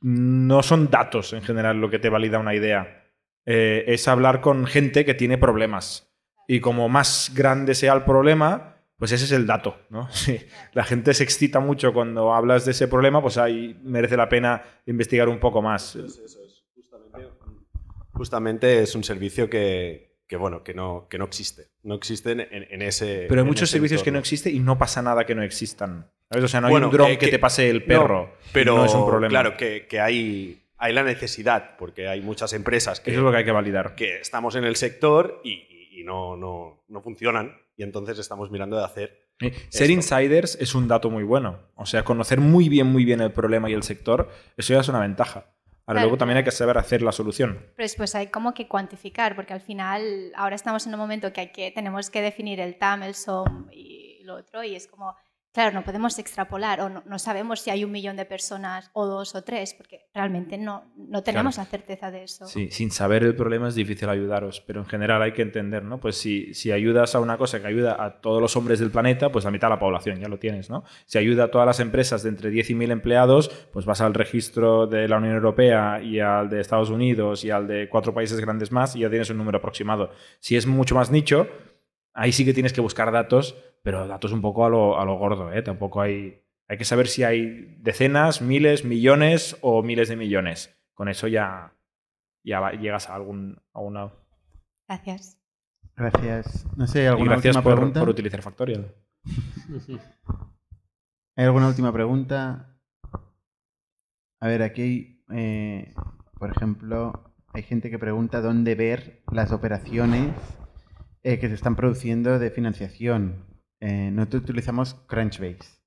no 0.00 0.62
son 0.62 0.90
datos 0.90 1.32
en 1.32 1.42
general 1.42 1.80
lo 1.80 1.90
que 1.90 1.98
te 1.98 2.08
valida 2.08 2.38
una 2.38 2.54
idea. 2.54 3.10
Eh, 3.44 3.84
es 3.88 4.06
hablar 4.08 4.40
con 4.40 4.66
gente 4.66 5.04
que 5.04 5.14
tiene 5.14 5.38
problemas. 5.38 6.12
Y 6.46 6.60
como 6.60 6.88
más 6.88 7.32
grande 7.34 7.74
sea 7.74 7.92
el 7.94 8.02
problema, 8.02 8.76
pues 8.96 9.12
ese 9.12 9.24
es 9.24 9.32
el 9.32 9.46
dato. 9.46 9.76
Si 10.10 10.38
la 10.74 10.84
gente 10.84 11.14
se 11.14 11.24
excita 11.24 11.60
mucho 11.60 11.92
cuando 11.92 12.32
hablas 12.32 12.64
de 12.64 12.72
ese 12.72 12.88
problema, 12.88 13.20
pues 13.20 13.38
ahí 13.38 13.78
merece 13.82 14.16
la 14.16 14.28
pena 14.28 14.62
investigar 14.86 15.28
un 15.28 15.40
poco 15.40 15.60
más. 15.60 15.98
Justamente, 18.12 18.82
es 18.82 18.94
un 18.94 19.02
servicio 19.02 19.48
que, 19.48 20.11
que 20.32 20.38
bueno, 20.38 20.64
que 20.64 20.72
no, 20.72 21.08
que 21.10 21.18
no 21.18 21.26
existe. 21.26 21.68
No 21.82 21.94
existen 21.94 22.40
en, 22.40 22.80
ese. 22.80 23.26
Pero 23.28 23.42
hay 23.42 23.46
muchos 23.46 23.68
servicios 23.68 24.02
que 24.02 24.10
no 24.10 24.18
existen 24.18 24.56
y 24.56 24.60
no 24.60 24.78
pasa 24.78 25.02
nada 25.02 25.26
que 25.26 25.34
no 25.34 25.42
existan. 25.42 26.10
O 26.30 26.48
sea, 26.48 26.62
no 26.62 26.68
hay 26.68 26.74
un 26.74 26.90
dron 26.90 27.18
que, 27.18 27.28
te 27.28 27.38
pase 27.38 27.68
el 27.68 27.84
perro. 27.84 28.38
pero 28.50 28.78
no 28.78 28.86
es 28.86 28.94
un 28.94 29.06
problema. 29.06 29.28
Claro, 29.28 29.58
que, 29.58 30.00
hay, 30.00 30.62
hay 30.78 30.92
la 30.94 31.02
necesidad, 31.02 31.76
porque 31.76 32.08
hay 32.08 32.22
muchas 32.22 32.54
empresas 32.54 33.00
que. 33.00 33.10
Eso 33.10 33.20
es 33.20 33.24
lo 33.24 33.30
que 33.30 33.36
hay 33.36 33.44
que 33.44 33.52
validar. 33.52 33.94
Que 33.94 34.20
estamos 34.20 34.54
en 34.56 34.64
el 34.64 34.76
sector 34.76 35.42
y, 35.44 36.02
no, 36.02 36.34
no, 36.38 36.82
no 36.88 37.02
funcionan. 37.02 37.54
Y 37.76 37.82
entonces 37.82 38.18
estamos 38.18 38.50
mirando 38.50 38.78
de 38.78 38.84
hacer 38.84 39.22
ser 39.68 39.90
insiders 39.90 40.56
es 40.60 40.74
un 40.74 40.88
dato 40.88 41.10
muy 41.10 41.24
bueno. 41.24 41.58
O 41.74 41.84
sea, 41.84 42.04
conocer 42.04 42.40
muy 42.40 42.70
bien, 42.70 42.86
muy 42.86 43.04
bien 43.04 43.20
el 43.20 43.32
problema 43.32 43.68
y 43.68 43.74
el 43.74 43.82
sector, 43.82 44.30
eso 44.56 44.72
ya 44.72 44.80
es 44.80 44.88
una 44.88 45.00
ventaja. 45.00 45.51
Ahora 45.86 46.02
luego 46.02 46.16
también 46.16 46.38
hay 46.38 46.44
que 46.44 46.50
saber 46.52 46.78
hacer 46.78 47.02
la 47.02 47.12
solución. 47.12 47.58
Pero 47.76 47.84
después 47.84 48.14
hay 48.14 48.28
como 48.28 48.54
que 48.54 48.68
cuantificar, 48.68 49.34
porque 49.34 49.52
al 49.52 49.60
final 49.60 50.32
ahora 50.36 50.54
estamos 50.54 50.86
en 50.86 50.94
un 50.94 51.00
momento 51.00 51.32
que, 51.32 51.40
hay 51.40 51.52
que 51.52 51.70
tenemos 51.70 52.10
que 52.10 52.22
definir 52.22 52.60
el 52.60 52.78
TAM, 52.78 53.02
el 53.02 53.14
SOM 53.14 53.68
y 53.72 54.22
lo 54.22 54.36
otro, 54.36 54.62
y 54.62 54.76
es 54.76 54.86
como 54.86 55.16
Claro, 55.52 55.74
no 55.74 55.84
podemos 55.84 56.18
extrapolar 56.18 56.80
o 56.80 56.88
no, 56.88 57.18
sabemos 57.18 57.60
si 57.60 57.68
hay 57.68 57.84
un 57.84 57.92
millón 57.92 58.16
de 58.16 58.24
personas 58.24 58.90
o 58.94 59.04
dos 59.04 59.34
o 59.34 59.44
tres, 59.44 59.74
porque 59.74 60.06
realmente 60.14 60.56
no, 60.56 60.84
no 60.96 61.22
tenemos 61.22 61.58
la 61.58 61.66
certeza 61.66 62.10
de 62.10 62.24
eso. 62.24 62.46
Sí, 62.46 62.70
sin 62.70 62.90
saber 62.90 63.22
el 63.22 63.36
problema 63.36 63.68
es 63.68 63.74
difícil 63.74 64.08
ayudaros, 64.08 64.62
pero 64.66 64.80
en 64.80 64.86
general 64.86 65.20
hay 65.20 65.32
que 65.32 65.42
entender, 65.42 65.84
¿no? 65.84 66.00
Pues 66.00 66.16
si, 66.16 66.54
si 66.54 66.72
ayudas 66.72 67.14
a 67.14 67.20
una 67.20 67.36
cosa 67.36 67.60
que 67.60 67.66
ayuda 67.66 68.02
a 68.02 68.22
todos 68.22 68.40
los 68.40 68.56
hombres 68.56 68.80
del 68.80 68.90
planeta, 68.90 69.30
pues 69.30 69.44
la 69.44 69.50
mitad 69.50 69.68
de 69.68 69.74
la 69.74 69.78
población, 69.78 70.20
ya 70.20 70.28
lo 70.28 70.38
tienes, 70.38 70.70
¿no? 70.70 70.84
Si 71.04 71.18
ayuda 71.18 71.44
a 71.44 71.50
todas 71.50 71.66
las 71.66 71.80
empresas 71.80 72.22
de 72.22 72.30
entre 72.30 72.48
10 72.48 72.70
y 72.70 72.74
1000 72.74 72.90
empleados, 72.90 73.50
pues 73.72 73.84
vas 73.84 74.00
al 74.00 74.14
registro 74.14 74.86
de 74.86 75.06
la 75.06 75.18
Unión 75.18 75.34
Europea 75.34 76.00
y 76.02 76.18
al 76.18 76.48
de 76.48 76.62
Estados 76.62 76.88
Unidos 76.88 77.44
y 77.44 77.50
al 77.50 77.66
de 77.66 77.90
cuatro 77.90 78.14
países 78.14 78.40
grandes 78.40 78.72
más 78.72 78.96
y 78.96 79.00
ya 79.00 79.10
tienes 79.10 79.28
un 79.28 79.36
número 79.36 79.58
aproximado. 79.58 80.12
Si 80.40 80.56
es 80.56 80.66
mucho 80.66 80.94
más 80.94 81.10
nicho, 81.10 81.46
ahí 82.14 82.32
sí 82.32 82.44
que 82.44 82.54
tienes 82.54 82.72
que 82.72 82.80
buscar 82.80 83.12
datos 83.12 83.56
pero 83.82 84.06
datos 84.06 84.32
un 84.32 84.40
poco 84.40 84.64
a 84.64 84.68
lo, 84.68 84.98
a 84.98 85.04
lo 85.04 85.18
gordo, 85.18 85.52
¿eh? 85.52 85.62
Tampoco 85.62 86.00
hay... 86.00 86.40
Hay 86.68 86.78
que 86.78 86.84
saber 86.84 87.08
si 87.08 87.22
hay 87.22 87.76
decenas, 87.80 88.40
miles, 88.40 88.84
millones 88.84 89.58
o 89.60 89.82
miles 89.82 90.08
de 90.08 90.16
millones. 90.16 90.74
Con 90.94 91.08
eso 91.08 91.26
ya, 91.26 91.74
ya 92.44 92.70
llegas 92.70 93.10
a 93.10 93.14
algún 93.14 93.60
a 93.74 93.80
una... 93.80 94.10
Gracias. 94.88 95.38
Gracias. 95.96 96.66
No 96.76 96.86
sé, 96.86 97.08
¿alguna 97.08 97.32
gracias 97.32 97.56
última 97.56 97.62
por, 97.62 97.74
pregunta? 97.74 98.00
por 98.00 98.08
utilizar 98.08 98.40
Factorial. 98.40 98.94
¿Hay 101.36 101.44
alguna 101.44 101.68
última 101.68 101.92
pregunta? 101.92 102.78
A 104.40 104.46
ver, 104.46 104.62
aquí, 104.62 105.22
eh, 105.30 105.92
por 106.38 106.50
ejemplo, 106.50 107.34
hay 107.52 107.64
gente 107.64 107.90
que 107.90 107.98
pregunta 107.98 108.40
dónde 108.40 108.74
ver 108.76 109.22
las 109.30 109.52
operaciones 109.52 110.32
eh, 111.22 111.38
que 111.38 111.48
se 111.48 111.54
están 111.54 111.76
produciendo 111.76 112.38
de 112.38 112.50
financiación. 112.50 113.46
Eh, 113.80 114.10
nosotros 114.12 114.44
utilizamos 114.44 114.94
Crunchbase, 115.06 115.80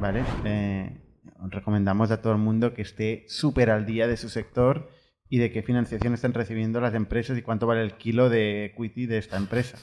¿vale? 0.00 0.24
Eh, 0.44 1.00
recomendamos 1.48 2.10
a 2.10 2.20
todo 2.22 2.32
el 2.32 2.38
mundo 2.38 2.74
que 2.74 2.82
esté 2.82 3.24
súper 3.28 3.70
al 3.70 3.86
día 3.86 4.06
de 4.06 4.16
su 4.16 4.28
sector 4.28 4.90
y 5.28 5.38
de 5.38 5.50
qué 5.50 5.62
financiación 5.62 6.14
están 6.14 6.34
recibiendo 6.34 6.80
las 6.80 6.94
empresas 6.94 7.36
y 7.36 7.42
cuánto 7.42 7.66
vale 7.66 7.82
el 7.82 7.94
kilo 7.94 8.28
de 8.30 8.66
equity 8.66 9.06
de 9.06 9.18
esta 9.18 9.36
empresa. 9.36 9.78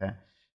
¿eh? 0.00 0.14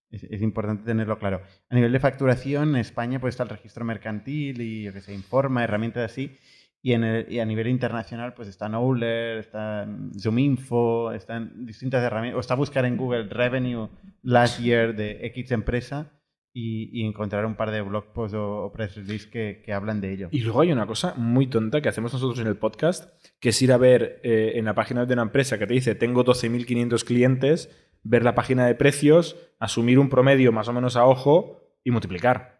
Es, 0.09 0.41
importante 0.41 0.83
tenerlo 0.85 1.19
claro. 1.19 1.41
A 1.69 1.75
nivel 1.75 1.91
de 1.91 1.99
facturación, 1.99 2.69
en 2.69 2.77
España 2.77 3.19
pues, 3.19 3.33
está 3.33 3.43
el 3.43 3.49
registro 3.49 3.83
mercantil 3.83 4.61
y 4.61 4.83
yo 4.83 4.93
que 4.93 5.01
sé, 5.01 5.13
informa, 5.13 5.63
herramientas 5.63 6.11
así. 6.11 6.37
Y, 6.81 6.93
en 6.93 7.03
a 7.03 7.45
nivel 7.45 7.67
internacional, 7.67 8.33
pues 8.33 8.47
está 8.47 8.67
Knowler, 8.67 9.39
está 9.39 9.87
ZoomInfo, 10.17 11.11
están 11.11 11.65
distintas 11.65 12.03
herramientas. 12.03 12.37
O 12.37 12.39
está 12.39 12.55
buscar 12.55 12.85
en 12.85 12.97
Google 12.97 13.23
Revenue 13.29 13.89
Last 14.23 14.61
Year 14.61 14.95
de 14.95 15.25
X 15.25 15.51
empresa 15.51 16.11
y, 16.59 17.05
encontrar 17.05 17.45
un 17.45 17.55
par 17.55 17.69
de 17.69 17.81
blog 17.81 18.13
posts 18.13 18.35
o, 18.35 18.71
press 18.73 18.95
release 18.95 19.29
que, 19.29 19.61
que, 19.63 19.73
hablan 19.73 20.01
de 20.01 20.13
ello. 20.13 20.29
Y 20.31 20.41
luego 20.41 20.61
hay 20.61 20.71
una 20.71 20.87
cosa 20.87 21.13
muy 21.15 21.47
tonta 21.47 21.81
que 21.81 21.89
hacemos 21.89 22.13
nosotros 22.13 22.39
en 22.39 22.47
el 22.47 22.57
podcast, 22.57 23.13
que 23.39 23.49
es 23.49 23.61
ir 23.61 23.71
a 23.71 23.77
ver 23.77 24.19
eh, 24.23 24.53
en 24.55 24.65
la 24.65 24.73
página 24.73 25.05
de 25.05 25.13
una 25.13 25.21
empresa 25.21 25.59
que 25.59 25.67
te 25.67 25.75
dice 25.75 25.93
tengo 25.93 26.25
12.500 26.25 27.03
clientes, 27.03 27.69
ver 28.01 28.23
la 28.23 28.33
página 28.33 28.65
de 28.65 28.73
precios, 28.73 29.35
asumir 29.59 29.99
un 29.99 30.09
promedio 30.09 30.51
más 30.51 30.67
o 30.67 30.73
menos 30.73 30.95
a 30.95 31.05
ojo 31.05 31.61
y 31.83 31.91
multiplicar. 31.91 32.56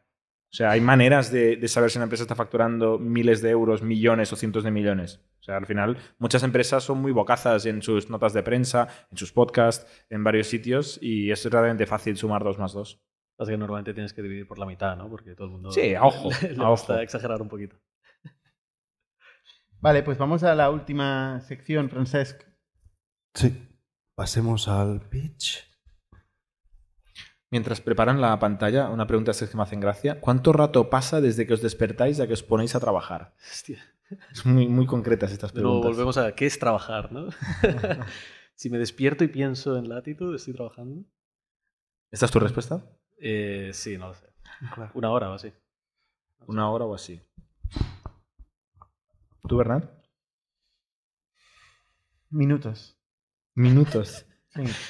O 0.57 0.63
sea, 0.65 0.71
hay 0.71 0.81
maneras 0.81 1.31
de, 1.31 1.67
saber 1.67 1.91
si 1.91 1.99
una 1.99 2.05
empresa 2.05 2.23
está 2.23 2.33
facturando 2.33 2.97
miles 2.97 3.43
de 3.43 3.51
euros, 3.51 3.83
millones 3.83 4.33
o 4.33 4.35
cientos 4.35 4.63
de 4.63 4.71
millones. 4.71 5.21
O 5.39 5.43
sea, 5.43 5.55
al 5.55 5.67
final, 5.67 5.99
muchas 6.17 6.41
empresas 6.41 6.83
son 6.83 6.99
muy 6.99 7.11
bocazas 7.11 7.67
en 7.67 7.83
sus 7.83 8.09
notas 8.09 8.33
de 8.33 8.41
prensa, 8.41 8.87
en 9.11 9.17
sus 9.19 9.31
podcasts, 9.31 9.85
en 10.09 10.23
varios 10.23 10.47
sitios, 10.47 10.97
y 10.99 11.29
es 11.29 11.45
realmente 11.45 11.85
fácil 11.85 12.17
sumar 12.17 12.43
dos 12.43 12.57
más 12.57 12.73
dos. 12.73 12.99
Así 13.37 13.51
que 13.51 13.57
normalmente 13.59 13.93
tienes 13.93 14.13
que 14.13 14.23
dividir 14.23 14.47
por 14.47 14.57
la 14.57 14.65
mitad, 14.65 14.97
¿no? 14.97 15.07
Porque 15.11 15.35
todo 15.35 15.45
el 15.45 15.51
mundo. 15.51 15.71
Sí, 15.71 15.93
a 15.93 16.03
ojo. 16.03 16.31
Le, 16.41 17.03
exagerar 17.03 17.39
un 17.39 17.49
poquito. 17.49 17.77
Vale, 19.79 20.01
pues 20.01 20.17
vamos 20.17 20.41
a 20.41 20.55
la 20.55 20.71
última 20.71 21.39
sección, 21.41 21.87
Francesc. 21.87 22.41
Sí. 23.35 23.63
Pasemos 24.15 24.67
al 24.67 25.07
pitch. 25.07 25.66
Mientras 27.49 27.79
preparan 27.79 28.19
la 28.19 28.37
pantalla, 28.39 28.89
una 28.89 29.07
pregunta 29.07 29.31
que 29.31 29.57
me 29.57 29.63
hacen 29.63 29.79
gracia. 29.79 30.19
¿Cuánto 30.19 30.51
rato 30.51 30.89
pasa 30.89 31.21
desde 31.21 31.47
que 31.47 31.53
os 31.53 31.61
despertáis 31.61 32.19
a 32.19 32.27
que 32.27 32.33
os 32.33 32.43
ponéis 32.43 32.75
a 32.75 32.79
trabajar? 32.79 33.33
Hostia. 33.49 33.81
Es 34.31 34.45
muy, 34.45 34.67
muy 34.67 34.85
concretas 34.85 35.31
estas 35.31 35.51
preguntas. 35.51 35.81
Luego 35.81 35.89
volvemos 35.89 36.17
a 36.17 36.33
qué 36.33 36.45
es 36.45 36.59
trabajar, 36.59 37.11
¿no? 37.11 37.29
si 38.55 38.69
me 38.69 38.77
despierto 38.77 39.23
y 39.23 39.27
pienso 39.27 39.77
en 39.77 39.87
latitud, 39.87 40.35
estoy 40.35 40.53
trabajando. 40.53 41.05
¿Esta 42.11 42.25
es 42.25 42.31
tu 42.31 42.39
respuesta? 42.39 42.85
Eh, 43.17 43.71
sí, 43.73 43.97
no 43.97 44.09
lo 44.09 44.13
sé. 44.13 44.27
Una 44.93 45.11
hora 45.11 45.29
o 45.29 45.33
así. 45.33 45.53
Una 46.47 46.69
hora 46.69 46.85
o 46.85 46.95
así. 46.95 47.21
¿Tú, 49.47 49.57
Bernard? 49.57 49.89
Minutos. 52.29 52.97
Minutos. 53.55 54.26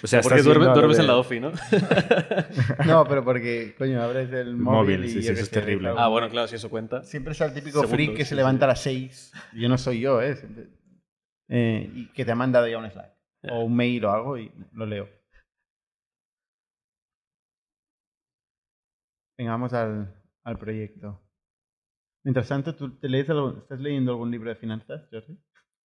O 0.03 0.07
sea, 0.07 0.21
porque 0.21 0.41
duermes, 0.41 0.99
en 0.99 1.07
la 1.07 1.17
OFI, 1.17 1.39
¿no? 1.39 1.51
no, 2.85 3.05
pero 3.07 3.23
porque, 3.23 3.75
coño, 3.77 4.01
abres 4.01 4.31
el 4.31 4.55
móvil, 4.55 5.05
y 5.05 5.09
sí, 5.09 5.21
sí, 5.21 5.29
eso 5.29 5.41
es 5.41 5.49
terrible. 5.49 5.93
Ah, 5.97 6.07
bueno, 6.07 6.29
claro, 6.29 6.47
si 6.47 6.55
eso 6.55 6.69
cuenta. 6.69 7.03
Siempre 7.03 7.33
es 7.33 7.41
el 7.41 7.53
típico 7.53 7.83
freak 7.83 8.15
que 8.15 8.25
se 8.25 8.35
levanta 8.35 8.65
a 8.65 8.69
las 8.69 8.81
6. 8.81 9.33
Yo 9.53 9.69
no 9.69 9.77
soy 9.77 10.01
yo, 10.01 10.21
¿eh? 10.21 10.37
¿eh? 11.49 11.91
Y 11.93 12.07
que 12.13 12.25
te 12.25 12.31
ha 12.31 12.35
mandado 12.35 12.67
ya 12.67 12.77
un 12.77 12.89
Slack. 12.89 13.13
O 13.49 13.63
un 13.63 13.75
mail 13.75 14.03
o 14.05 14.11
algo 14.11 14.37
y 14.37 14.51
lo 14.73 14.85
leo. 14.85 15.07
Venga, 19.37 19.51
vamos 19.51 19.73
al, 19.73 20.13
al 20.43 20.57
proyecto. 20.57 21.21
Mientras 22.23 22.47
tanto, 22.49 22.75
¿tú 22.75 22.97
te 22.97 23.07
lees 23.07 23.29
¿estás 23.29 23.79
leyendo 23.79 24.11
algún 24.11 24.31
libro 24.31 24.49
de 24.49 24.55
finanzas, 24.55 25.07
Jorge? 25.11 25.37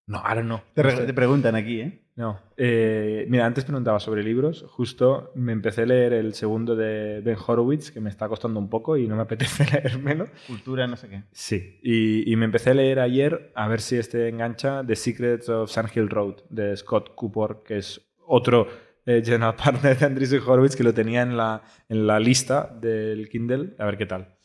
No, 0.06 0.18
ahora 0.18 0.42
no. 0.42 0.62
Te, 0.74 1.12
preguntan 1.12 1.54
aquí, 1.54 1.80
¿eh? 1.80 2.02
No. 2.14 2.38
Eh, 2.56 3.24
mira, 3.28 3.46
antes 3.46 3.64
preguntaba 3.64 4.00
sobre 4.00 4.22
libros. 4.22 4.64
Justo 4.68 5.32
me 5.34 5.52
empecé 5.52 5.82
a 5.82 5.86
leer 5.86 6.12
el 6.12 6.34
segundo 6.34 6.76
de 6.76 7.20
Ben 7.24 7.36
Horowitz, 7.46 7.90
que 7.90 8.00
me 8.00 8.10
está 8.10 8.28
costando 8.28 8.60
un 8.60 8.68
poco 8.68 8.96
y 8.96 9.06
no 9.06 9.16
me 9.16 9.22
apetece 9.22 9.64
leérmelo. 9.64 10.28
Cultura, 10.46 10.86
no 10.86 10.96
sé 10.96 11.08
qué. 11.08 11.22
Sí. 11.32 11.78
Y, 11.82 12.34
me 12.36 12.44
empecé 12.44 12.70
a 12.70 12.74
leer 12.74 12.98
ayer, 12.98 13.52
a 13.54 13.68
ver 13.68 13.80
si 13.80 13.96
este 13.96 14.28
engancha, 14.28 14.84
The 14.86 14.96
Secrets 14.96 15.48
of 15.48 15.70
Sun 15.70 15.86
Hill 15.94 16.10
Road, 16.10 16.42
de 16.50 16.76
Scott 16.76 17.14
Cooper, 17.14 17.58
que 17.64 17.78
es 17.78 18.00
otro 18.26 18.66
eh, 19.06 19.22
general 19.24 19.54
partner 19.56 19.98
de 19.98 20.06
Andreessen 20.06 20.42
Horowitz, 20.46 20.76
que 20.76 20.84
lo 20.84 20.92
tenía 20.92 21.22
en 21.22 21.36
la, 21.36 21.62
en 21.88 22.06
la 22.06 22.20
lista 22.20 22.76
del 22.80 23.28
Kindle. 23.28 23.74
A 23.78 23.86
ver 23.86 23.96
qué 23.96 24.06
tal. 24.06 24.36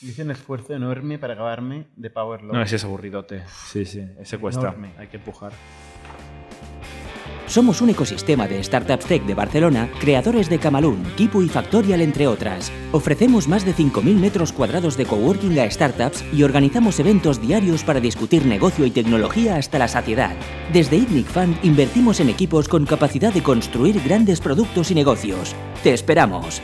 Hice 0.00 0.22
un 0.22 0.30
esfuerzo 0.30 0.74
enorme 0.74 1.18
para 1.18 1.34
acabarme 1.34 1.86
de 1.96 2.10
Power 2.10 2.44
No, 2.44 2.62
ese 2.62 2.76
es 2.76 2.84
aburridote. 2.84 3.42
Sí, 3.48 3.84
sí, 3.84 4.06
ese 4.20 4.38
cuesta. 4.38 4.74
Hay 4.96 5.08
que 5.08 5.16
empujar. 5.16 5.52
Somos 7.46 7.80
un 7.80 7.88
ecosistema 7.88 8.46
de 8.46 8.62
startups 8.62 9.06
tech 9.06 9.24
de 9.24 9.34
Barcelona, 9.34 9.88
creadores 10.00 10.50
de 10.50 10.58
Camalún, 10.58 11.02
Kipu 11.16 11.42
y 11.42 11.48
Factorial, 11.48 12.02
entre 12.02 12.26
otras. 12.26 12.70
Ofrecemos 12.92 13.48
más 13.48 13.64
de 13.64 13.74
5.000 13.74 14.02
metros 14.16 14.52
cuadrados 14.52 14.98
de 14.98 15.06
coworking 15.06 15.58
a 15.58 15.70
startups 15.70 16.22
y 16.32 16.42
organizamos 16.42 17.00
eventos 17.00 17.40
diarios 17.40 17.84
para 17.84 18.00
discutir 18.00 18.44
negocio 18.44 18.84
y 18.84 18.90
tecnología 18.90 19.56
hasta 19.56 19.78
la 19.78 19.88
saciedad. 19.88 20.36
Desde 20.74 20.96
ITNIC 20.96 21.26
Fund 21.26 21.56
invertimos 21.64 22.20
en 22.20 22.28
equipos 22.28 22.68
con 22.68 22.84
capacidad 22.84 23.32
de 23.32 23.42
construir 23.42 24.00
grandes 24.02 24.40
productos 24.40 24.90
y 24.90 24.94
negocios. 24.94 25.56
¡Te 25.82 25.94
esperamos! 25.94 26.60